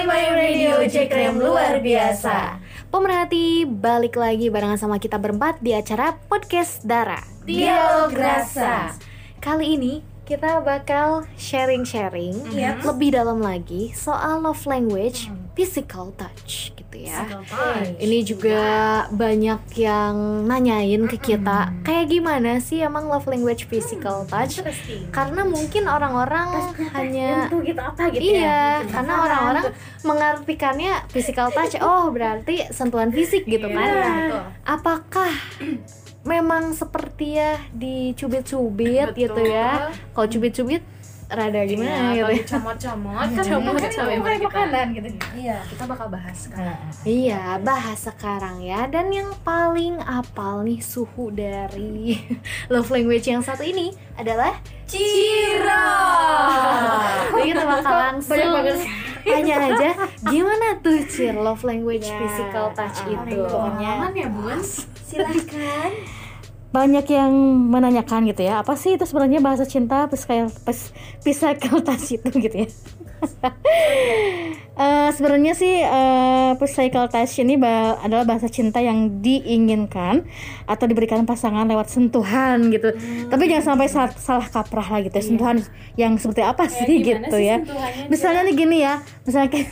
[0.00, 2.56] My Radio Jekrem luar biasa
[2.90, 7.22] Pemerhati balik lagi barengan sama kita berempat Di acara Podcast Dara.
[7.46, 8.98] Dialog Rasa.
[9.38, 12.50] Kali ini kita bakal sharing-sharing
[12.82, 17.26] lebih dalam lagi soal love language, physical touch gitu ya.
[17.98, 18.60] Ini juga
[19.10, 24.62] banyak yang nanyain ke kita, kayak gimana sih emang love language physical touch?
[25.10, 29.66] Karena mungkin orang-orang hanya gitu apa gitu Iya, ya karena orang-orang
[30.06, 33.88] mengartikannya physical touch, oh berarti sentuhan fisik gitu kan?
[33.90, 34.42] betul.
[34.66, 35.32] Apakah
[36.20, 39.90] memang seperti ya dicubit-cubit gitu ya?
[40.12, 40.82] Kalau cubit-cubit
[41.30, 42.10] rada gimana Iya, gitu?
[42.18, 42.38] kalau ya?
[42.42, 45.56] dicomot-comot kan Comot kan itu itu bukan makanan gitu Iya.
[45.64, 46.78] Kita bakal bahas sekarang.
[47.02, 48.80] Iya, bahas sekarang ya.
[48.86, 52.18] Dan yang paling apal nih suhu dari
[52.72, 55.94] love language yang satu ini adalah Ciro.
[57.30, 58.36] Jadi kita bakal langsung
[59.20, 59.90] tanya aja
[60.26, 63.38] gimana tuh Cir love language physical touch itu.
[63.38, 64.58] Pengalaman ya Bun?
[65.08, 65.90] Silahkan.
[66.70, 67.32] Banyak yang
[67.74, 70.06] menanyakan gitu ya apa sih itu sebenarnya bahasa cinta?
[70.06, 72.68] Physical pes- physical touch itu gitu ya
[74.80, 80.24] Eh, sebenarnya sih eh, physical touch ini ba- adalah bahasa cinta yang diinginkan
[80.64, 82.88] atau diberikan pasangan lewat sentuhan gitu.
[83.28, 85.20] Tapi jangan sampai sa- salah kaprah lah gitu ya.
[85.20, 85.60] sentuhan
[85.98, 87.56] yang seperti apa sih gimana gitu sih ya.
[88.08, 89.68] misalnya nih gini ya misalnya kayak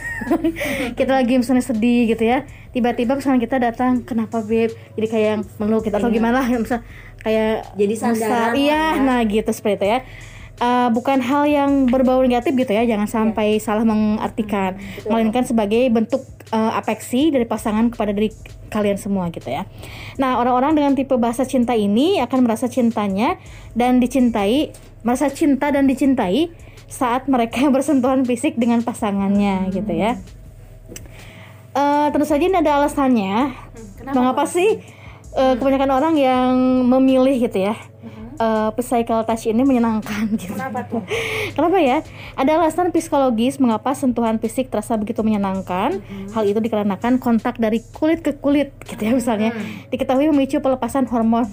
[0.98, 4.76] kita lagi misalnya sedih gitu ya tiba-tiba misalnya kita datang kenapa beb?
[4.92, 6.84] Jadi kayak yang meluk kita atau gimana lah misal
[7.18, 9.98] kayak Jadi sandaran iya nah gitu seperti itu ya
[10.60, 14.78] uh, bukan hal yang berbau negatif gitu ya, jangan sampai salah mengartikan,
[15.08, 18.30] melainkan sebagai bentuk uh, afeksi dari pasangan kepada diri
[18.68, 19.64] kalian semua gitu ya.
[20.20, 23.40] Nah, orang-orang dengan tipe bahasa cinta ini akan merasa cintanya
[23.72, 24.70] dan dicintai,
[25.02, 26.52] merasa cinta dan dicintai
[26.88, 30.20] saat mereka bersentuhan fisik dengan pasangannya gitu ya.
[31.78, 33.54] Eh, tentu saja ini ada alasannya.
[34.10, 34.80] Mengapa sih
[35.36, 36.52] eh, kebanyakan orang yang
[36.88, 37.76] memilih gitu ya?
[38.38, 40.54] Eh, physical touch ini menyenangkan gitu.
[40.54, 41.02] Kenapa tuh?
[41.52, 41.98] Kenapa ya?
[42.38, 46.00] Ada alasan psikologis mengapa sentuhan fisik terasa begitu menyenangkan.
[46.32, 49.50] Hal itu dikarenakan kontak dari kulit ke kulit gitu ya misalnya.
[49.90, 51.46] Diketahui memicu pelepasan hormon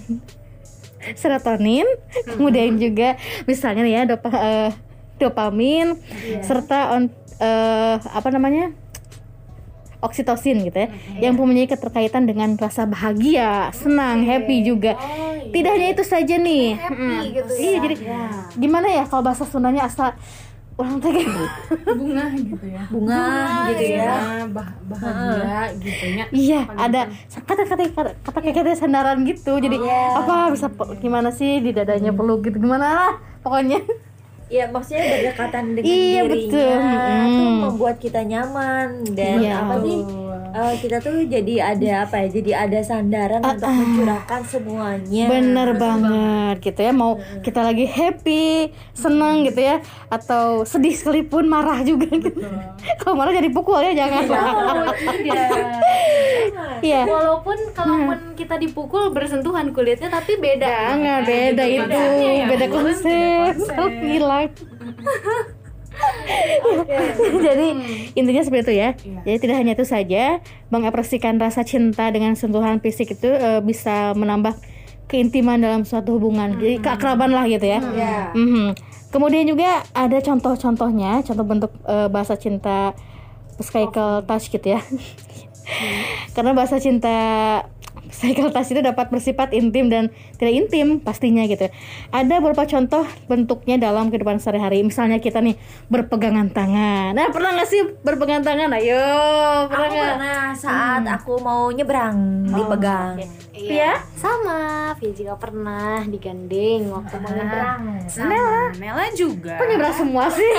[1.20, 1.86] serotonin,
[2.34, 3.14] kemudian juga
[3.46, 4.70] misalnya ya dopa, eh,
[5.22, 5.94] dopamin
[6.42, 8.74] serta on, eh, apa namanya?
[10.04, 14.94] oksitosin gitu ya, yang mempunyai keterkaitan dengan rasa bahagia, senang, happy juga.
[15.56, 16.76] Tidak hanya itu saja nih.
[16.76, 17.20] Mm.
[17.56, 17.96] Iya, jadi
[18.54, 20.12] gimana ya kalau bahasa Sundanya asal
[20.76, 21.32] orang teh kayak
[21.88, 23.24] bunga gitu ya bunga
[23.72, 27.00] gitu ya Bunga, bah- bahagia gitu ya Iya, ada
[27.32, 27.82] kata-kata
[28.20, 29.56] kata kata sandaran gitu.
[29.56, 29.80] Jadi
[30.12, 30.68] apa bisa
[31.00, 33.80] gimana sih di dadanya peluk gitu gimana lah pokoknya.
[34.46, 36.76] Iya maksudnya berdekatan dengan Iya, dirinya betul.
[36.76, 37.56] tuh Mm.
[37.64, 39.54] membuat kita nyaman dan Iya.
[39.58, 39.98] apa sih
[40.54, 42.28] eh, kita tuh jadi ada apa ya?
[42.30, 45.24] Jadi ada sandaran untuk mencurahkan semuanya.
[45.26, 46.92] Bener banget gitu ya.
[46.94, 49.82] Mau kita lagi happy, senang gitu ya,
[50.12, 52.06] atau sedih sekalipun marah juga.
[52.06, 52.38] Gitu.
[53.02, 54.24] Kalau marah jadi pukul ya jangan.
[56.82, 57.02] Iya.
[57.16, 60.66] Walaupun kalaupun kita dipukul bersentuhan kulitnya tapi beda.
[60.66, 62.02] Jangan beda itu,
[62.46, 63.54] beda konsep,
[64.04, 64.50] hilang.
[67.46, 67.66] Jadi
[68.14, 68.88] intinya seperti itu ya.
[69.24, 74.56] Jadi tidak hanya itu saja, mengekspresikan rasa cinta dengan sentuhan fisik itu eh, bisa menambah
[75.06, 76.58] keintiman dalam suatu hubungan.
[76.58, 77.80] Jadi keakraban lah gitu ya.
[78.34, 78.74] Mhm.
[79.14, 82.92] Kemudian juga ada contoh-contohnya, contoh bentuk eh, bahasa cinta
[83.56, 84.80] physical touch gitu ya.
[86.32, 87.18] Karena bahasa cinta
[88.06, 91.66] touch itu dapat bersifat intim dan tidak intim pastinya gitu.
[92.14, 94.82] Ada beberapa contoh bentuknya dalam kehidupan sehari-hari.
[94.86, 95.58] Misalnya kita nih
[95.90, 97.12] berpegangan tangan.
[97.12, 98.70] Nah pernah nggak sih berpegangan tangan?
[98.78, 99.02] Ayo
[99.66, 100.14] pernah aku nggak?
[100.16, 103.16] pernah saat aku mau nyebrang dipegang
[103.56, 104.92] Iya, sama.
[105.00, 107.82] Via juga pernah digandeng waktu mau nyebrang.
[108.04, 110.52] sama Nela juga Kok nyebrang semua sih?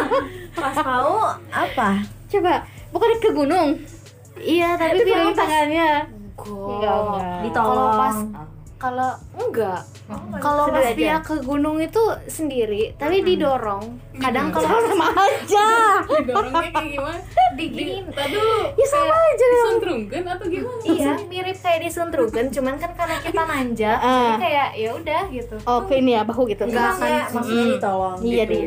[0.54, 3.68] pas mau apa Coba bukan ke gunung.
[4.40, 5.90] Iya, tapi pas tangannya.
[6.34, 7.52] Enggak, enggak.
[7.54, 8.16] Kalau pas
[8.84, 9.80] kalau enggak.
[10.36, 13.96] Kalau pas dia ke gunung itu sendiri, tapi didorong.
[14.14, 15.68] Kadang kalau Sama aja.
[16.20, 17.20] dorongnya kayak gimana
[17.54, 18.04] digini
[18.74, 19.46] Ya sama aja.
[19.48, 24.12] disentrungkan atau gimana Iya, mirip kayak disuntrukkan, cuman kan karena kita nanjak, Ah.
[24.12, 25.56] jadi kayak ya udah gitu.
[25.64, 26.62] Oh ke ini ya bahu gitu.
[26.64, 28.52] Enggak akan- maksudnya ditolong Iya gitu.
[28.52, 28.58] di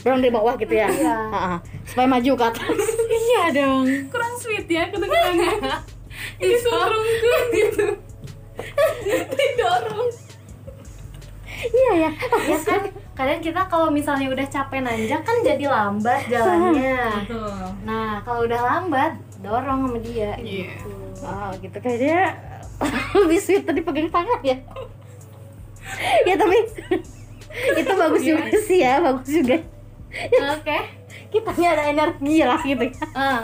[0.00, 0.86] dorong dari bawah gitu ya.
[0.88, 1.16] Iya.
[1.34, 1.58] Ah, ah.
[1.82, 2.78] Supaya maju ke atas.
[3.24, 3.86] Iya dong.
[4.08, 5.74] kurang sweet ya kedengarannya
[6.38, 7.86] disentrungkan gitu
[9.34, 10.10] didorong
[11.64, 12.10] Iya ya.
[12.44, 12.82] Ya kan,
[13.16, 17.24] kadang kita kalau misalnya udah capek nanjak kan jadi lambat jalannya.
[17.88, 20.36] Nah, kalau udah lambat, dorong sama dia.
[20.36, 20.76] Iya.
[20.76, 20.92] gitu.
[21.24, 22.36] Oh gitu kayaknya
[23.24, 24.56] lebih sweet tadi pegang tangan ya.
[26.28, 26.56] ya tapi
[27.80, 29.56] itu bagus juga sih ya, bagus juga.
[30.58, 30.78] Oke.
[31.34, 33.06] Kitanya ada energi lah gitu ya.
[33.10, 33.40] Ah.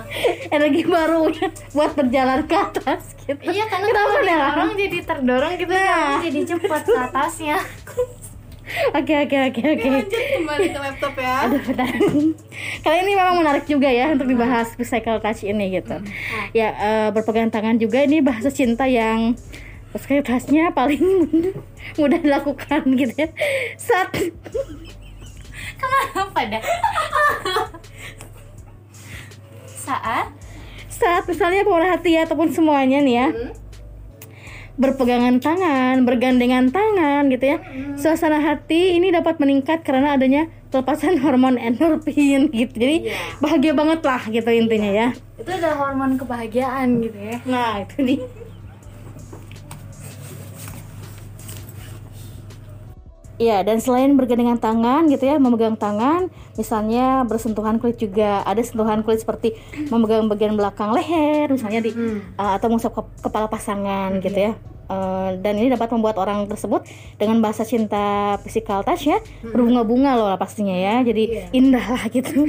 [0.46, 1.26] Energi baru
[1.74, 3.42] buat berjalan ke atas gitu.
[3.42, 4.46] Iya karena kalau Nela?
[4.54, 6.22] orang jadi terdorong gitu Nah.
[6.22, 7.58] jadi cepat ke atasnya.
[8.94, 9.88] Oke oke oke oke.
[9.90, 11.90] lanjut kembali ke laptop ya Aduh, bentar.
[12.86, 15.98] Kali ini memang menarik juga ya untuk dibahas physical touch ini gitu.
[16.54, 19.34] Ya eh, berpegang tangan juga ini bahasa cinta yang
[19.90, 21.02] physical touchnya paling
[21.98, 23.28] mudah dilakukan gitu ya.
[23.74, 24.14] Saat
[26.28, 26.62] Apa dah?
[29.66, 30.26] Saat
[30.90, 33.28] saat misalnya pemerhati ataupun semuanya nih ya
[34.80, 37.58] berpegangan tangan, bergandengan tangan gitu ya.
[38.00, 42.74] Suasana hati ini dapat meningkat karena adanya pelepasan hormon endorfin gitu.
[42.80, 43.12] Jadi
[43.44, 45.08] bahagia banget lah gitu intinya ya.
[45.36, 47.36] itu ada hormon kebahagiaan gitu ya.
[47.44, 48.18] Nah, itu nih.
[53.40, 56.28] Iya, dan selain bergandengan tangan gitu ya, memegang tangan,
[56.60, 58.44] misalnya bersentuhan kulit juga.
[58.44, 59.56] Ada sentuhan kulit seperti
[59.88, 61.88] memegang bagian belakang leher, misalnya di
[62.36, 64.52] uh, atau mengusap ke- kepala pasangan gitu ya.
[64.90, 66.82] Eh, dan ini dapat membuat orang tersebut
[67.14, 70.98] dengan bahasa cinta physical touch ya berbunga-bunga loh lah pastinya ya.
[71.00, 72.42] Jadi indah lah gitu.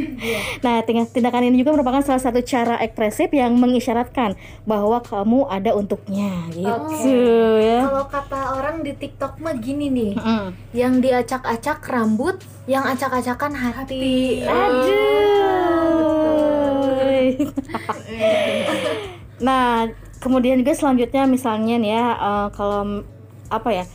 [0.59, 4.33] Nah ting- tindakan ini juga merupakan salah satu cara ekspresif yang mengisyaratkan
[4.65, 7.05] bahwa kamu ada untuknya gitu
[7.61, 7.85] ya.
[7.85, 10.47] Kalau kata orang di TikTok mah gini nih, Mm.
[10.73, 14.41] yang diacak-acak rambut, yang acak-acakan hati.
[14.41, 15.21] Aduh.
[19.39, 19.87] nah,
[20.21, 23.01] kemudian juga selanjutnya misalnya nih ya eh, kalau
[23.49, 23.85] apa ya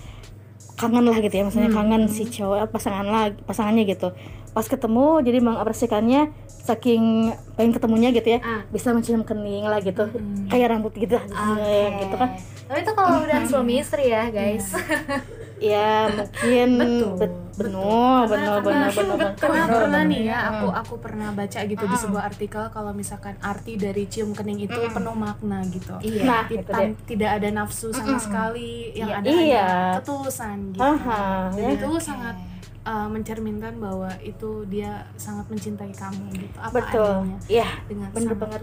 [0.76, 4.12] kangen lah gitu ya, maksudnya kangen si cowok eh, pasangan lah pasangannya gitu.
[4.52, 10.04] Pas ketemu jadi mengapresiasikannya saking pengen ketemunya gitu ya, bisa mencium kening lah gitu,
[10.50, 12.34] kayak rambut gitu, ya, gitu kan.
[12.66, 14.74] Tapi itu kalau udah suami istri ya guys.
[15.56, 16.68] Ya mungkin
[17.16, 21.96] bet- benar, benar, benar, benar, Karena pernah nih ya, aku aku pernah baca gitu di
[21.96, 25.96] sebuah artikel kalau misalkan arti dari cium kening itu penuh makna gitu.
[26.22, 29.32] Nah, Ti- itu tan- tidak ada nafsu sama sekali, yang ada Iya.
[29.32, 29.64] hanya
[29.96, 30.84] ketulusan gitu.
[30.84, 31.68] Aha, Dan ya.
[31.72, 32.36] itu sangat
[32.84, 36.56] uh, mencerminkan bahwa itu dia sangat mencintai kamu gitu.
[36.60, 37.08] Apa Betul.
[37.24, 38.62] adanya Ya, dengan bener banget.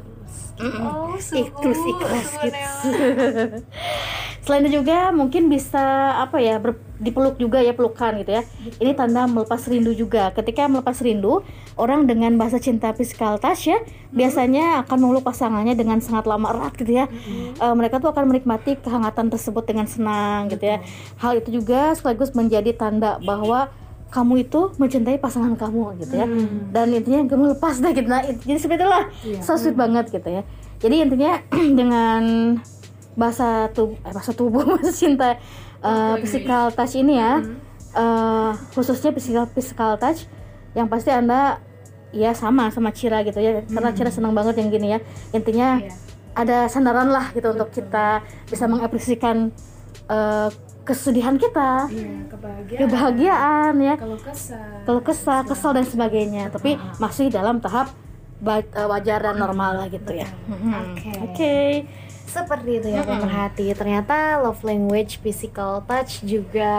[0.54, 0.78] tulus.
[0.80, 2.54] Oh, ikhlas ikhlas gitu.
[4.44, 5.80] Selain itu juga mungkin bisa
[6.20, 8.44] apa ya ber- dipeluk juga ya pelukan gitu ya.
[8.76, 10.32] Ini tanda melepas rindu juga.
[10.32, 11.44] Ketika melepas rindu,
[11.76, 13.80] orang dengan bahasa cinta physical touch ya
[14.12, 17.08] biasanya akan memeluk pasangannya dengan sangat lama erat gitu ya.
[17.56, 20.84] Eh, mereka tuh akan menikmati kehangatan tersebut dengan senang gitu ya.
[21.18, 23.72] Hal itu juga sekaligus menjadi tanda bahwa
[24.10, 26.28] kamu itu mencintai pasangan kamu gitu ya.
[26.70, 28.06] Dan intinya kamu lepas deh gitu.
[28.06, 29.08] Nah jadi seperti itulah.
[29.40, 30.44] So sweet banget gitu ya.
[30.78, 31.40] Jadi intinya
[31.80, 32.22] dengan
[33.14, 35.38] bahasa tubuh eh, bahasa tubuh bahasa cinta
[35.86, 37.42] uh, physical touch ini ya.
[37.94, 40.26] Eh, khususnya physical physical touch
[40.74, 41.62] yang pasti anda
[42.10, 43.62] ya sama sama Cira gitu ya.
[43.70, 45.00] Karena Cira senang banget yang gini ya.
[45.30, 45.78] Intinya
[46.34, 49.54] ada sandaran lah gitu untuk kita bisa mengapresiasikan
[50.10, 50.50] eh,
[50.82, 51.86] kesedihan kita.
[51.94, 52.80] Iya, kebahagiaan.
[52.82, 53.96] kebahagiaan ya.
[53.96, 54.66] Kalau kesal.
[54.90, 55.72] kalau kesal kesal.
[55.78, 56.50] dan sebagainya.
[56.50, 57.94] Tapi masih dalam tahap
[58.90, 60.28] wajar dan normal lah gitu ya.
[60.52, 60.72] Mhm.
[61.32, 61.56] oke
[62.34, 63.70] Seperti itu ya pemerhati.
[63.78, 66.74] Ternyata love language physical touch juga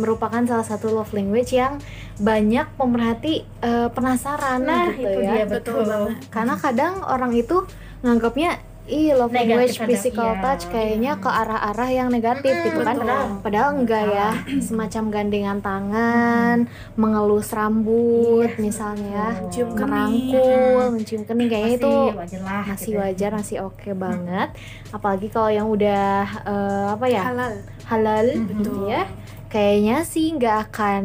[0.00, 1.76] merupakan salah satu love language yang
[2.16, 5.32] banyak pemerhati eh, penasaran Nah, gitu itu ya.
[5.36, 5.84] dia, betul.
[6.32, 7.68] Karena kadang orang itu
[8.00, 10.42] nganggapnya Ih, love language physical iya.
[10.44, 13.00] touch kayaknya ke arah-arah yang negatif gitu kan.
[13.40, 14.30] Padahal enggak ya.
[14.60, 16.68] Semacam gandengan tangan,
[17.00, 19.88] mengelus rambut misalnya, Mencium kening.
[19.88, 24.48] merangkul, mencium kening kayaknya itu wajar lah masih wajar masih oke banget
[24.90, 27.52] apalagi kalau yang udah eh, apa ya Halal.
[27.86, 29.06] halal gitu ya
[29.50, 31.04] kayaknya sih nggak akan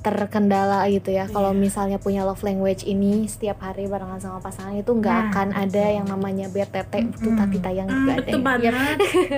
[0.00, 1.28] terkendala gitu ya.
[1.28, 5.84] Kalau misalnya punya love language ini setiap hari barengan sama pasangan itu nggak akan ada
[5.92, 8.72] yang namanya BTT itu tapi tayang juga ada Itu banget.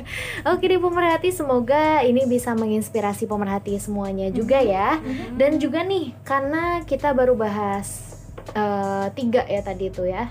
[0.55, 5.03] Oke deh pemerhati, semoga ini bisa menginspirasi pemerhati semuanya juga ya.
[5.35, 8.15] Dan juga nih, karena kita baru bahas
[8.55, 10.31] eh, tiga ya tadi itu ya,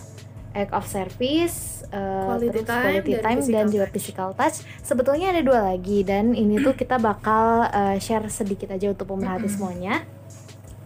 [0.56, 4.58] act of service, eh, Quality terus time, quality dan time physical dan juga physical touch.
[4.84, 9.48] Sebetulnya ada dua lagi dan ini tuh kita bakal eh, share sedikit aja untuk pemerhati
[9.52, 10.04] semuanya.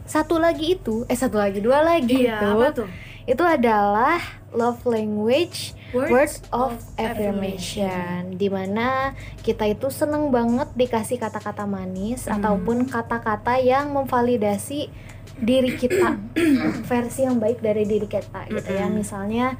[0.05, 2.89] Satu lagi itu, eh satu lagi, dua lagi Iya, itu, apa tuh?
[3.25, 4.21] itu adalah
[4.53, 8.37] love language Words words of of affirmation.
[8.37, 14.93] di mana kita itu seneng banget dikasih kata-kata manis ataupun kata-kata yang memvalidasi
[15.35, 16.21] diri kita
[16.89, 18.85] versi yang baik dari diri kita gitu ya.
[18.87, 19.57] Misalnya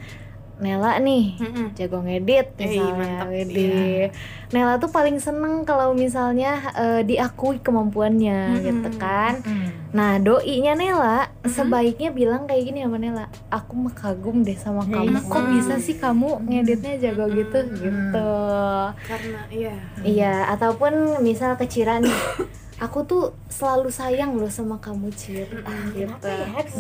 [0.56, 1.68] Nela nih Mm-mm.
[1.76, 4.08] jago ngedit Eh, misalnya mantap, Widih.
[4.56, 9.44] Nela tuh paling seneng kalau misalnya eh, diakui kemampuannya gitu kan.
[9.92, 15.20] Nah doinya Nela sebaiknya bilang kayak gini sama Nela aku mah kagum deh sama kamu.
[15.28, 17.60] kok bisa sih kamu ngeditnya jago gitu?
[17.76, 18.32] Gitu.
[19.08, 19.76] Karena iya.
[20.04, 22.16] iya ataupun misal ke Cira nih
[22.76, 25.48] aku tuh selalu sayang loh sama kamu Cir
[25.96, 26.28] gitu.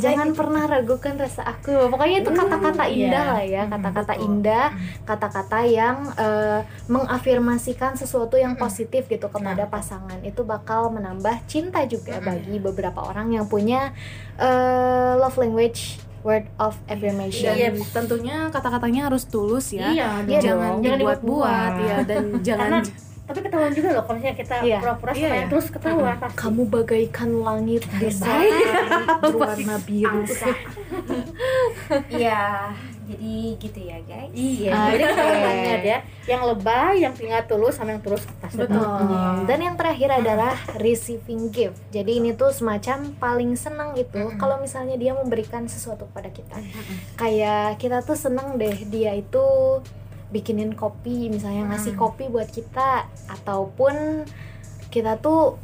[0.03, 1.87] jangan pernah ragukan rasa aku.
[1.87, 4.75] Pokoknya itu kata-kata indah lah ya kata-kata indah
[5.07, 10.19] kata-kata yang eh, mengafirmasikan sesuatu yang positif gitu kepada pasangan.
[10.19, 13.95] Itu bakal menambah cinta juga bagi beberapa orang yang punya
[14.35, 17.55] eh, love language word of affirmation.
[17.55, 19.93] Dan tentunya kata-katanya harus tulus ya.
[19.95, 21.71] Iya, iya jangan dibuat-buat.
[21.79, 24.78] ya dan jangan karena tapi ketahuan juga loh kalau misalnya kita Iya.
[24.80, 25.36] pura-pura Iya, sama iya.
[25.36, 28.45] yang terus ketahuan pasti kamu bagaikan langit di saat
[29.21, 30.21] berwarna biru
[32.07, 32.71] Iya,
[33.05, 34.32] jadi gitu ya guys.
[34.32, 34.89] Iya, Oke.
[34.91, 35.97] jadi ketahuan banget ya.
[36.26, 38.82] Yang lebay, yang tinggal tulus sama yang terus pasti Betul.
[38.82, 39.05] tahu.
[39.05, 41.78] Hmm, Dan yang terakhir adalah receiving gift.
[41.89, 46.57] Jadi ini tuh semacam paling senang itu kalau misalnya dia memberikan sesuatu kepada kita.
[47.15, 49.45] Kayak kita tuh senang deh dia itu
[50.36, 54.27] bikinin kopi misalnya ngasih kopi buat kita ataupun
[54.91, 55.55] kita tuh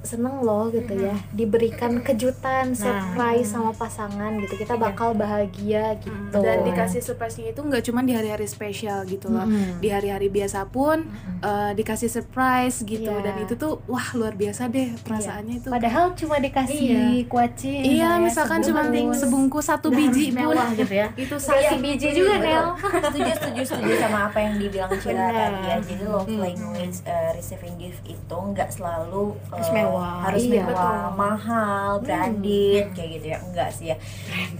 [0.00, 1.12] seneng loh gitu ya.
[1.30, 4.56] Diberikan kejutan surprise sama pasangan gitu.
[4.56, 6.38] Kita bakal bahagia gitu.
[6.40, 9.44] Dan dikasih surprise-nya itu nggak cuma di hari-hari spesial gitu loh.
[9.44, 9.80] Mm-mm.
[9.80, 11.04] di hari-hari biasa pun
[11.40, 13.10] eh, dikasih surprise gitu.
[13.10, 13.22] Iya.
[13.24, 15.68] dan itu tuh wah luar biasa deh perasaannya itu.
[15.68, 20.52] Padahal cuma dikasih kuaci iya misalkan cuma sebungkus satu biji pun.
[20.54, 21.08] mewah gitu ya.
[21.22, 22.66] Itu kasih saking biji juga Nel
[23.10, 25.32] setuju setuju setuju sama apa yang dibilang Benar.
[25.32, 25.76] tadi ya.
[25.84, 29.58] Jadi love language uh, receiving gift itu nggak selalu uh,
[29.92, 30.14] mewah.
[30.22, 30.62] harus Iya.
[30.64, 33.96] mewah mahal branded kayak gitu ya enggak sih ya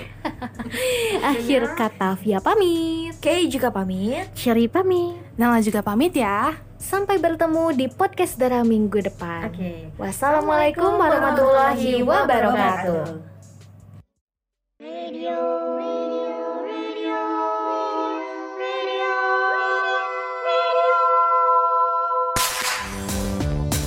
[1.31, 3.15] Akhir kata Via pamit.
[3.23, 5.15] Kay juga pamit Sherry pamit.
[5.39, 6.70] Nala juga pamit ya.
[6.81, 9.53] Sampai bertemu di podcast Dara minggu depan.
[9.53, 9.93] Oke.
[10.01, 13.21] Wassalamualaikum warahmatullahi wabarakatuh.
[14.81, 15.37] Radio,
[15.77, 17.21] radio, radio,
[18.57, 19.13] radio,
[20.57, 20.97] radio.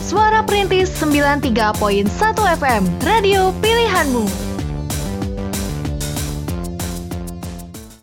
[0.05, 2.13] Suara Perintis 93.1
[2.61, 4.52] FM, radio pilihanmu.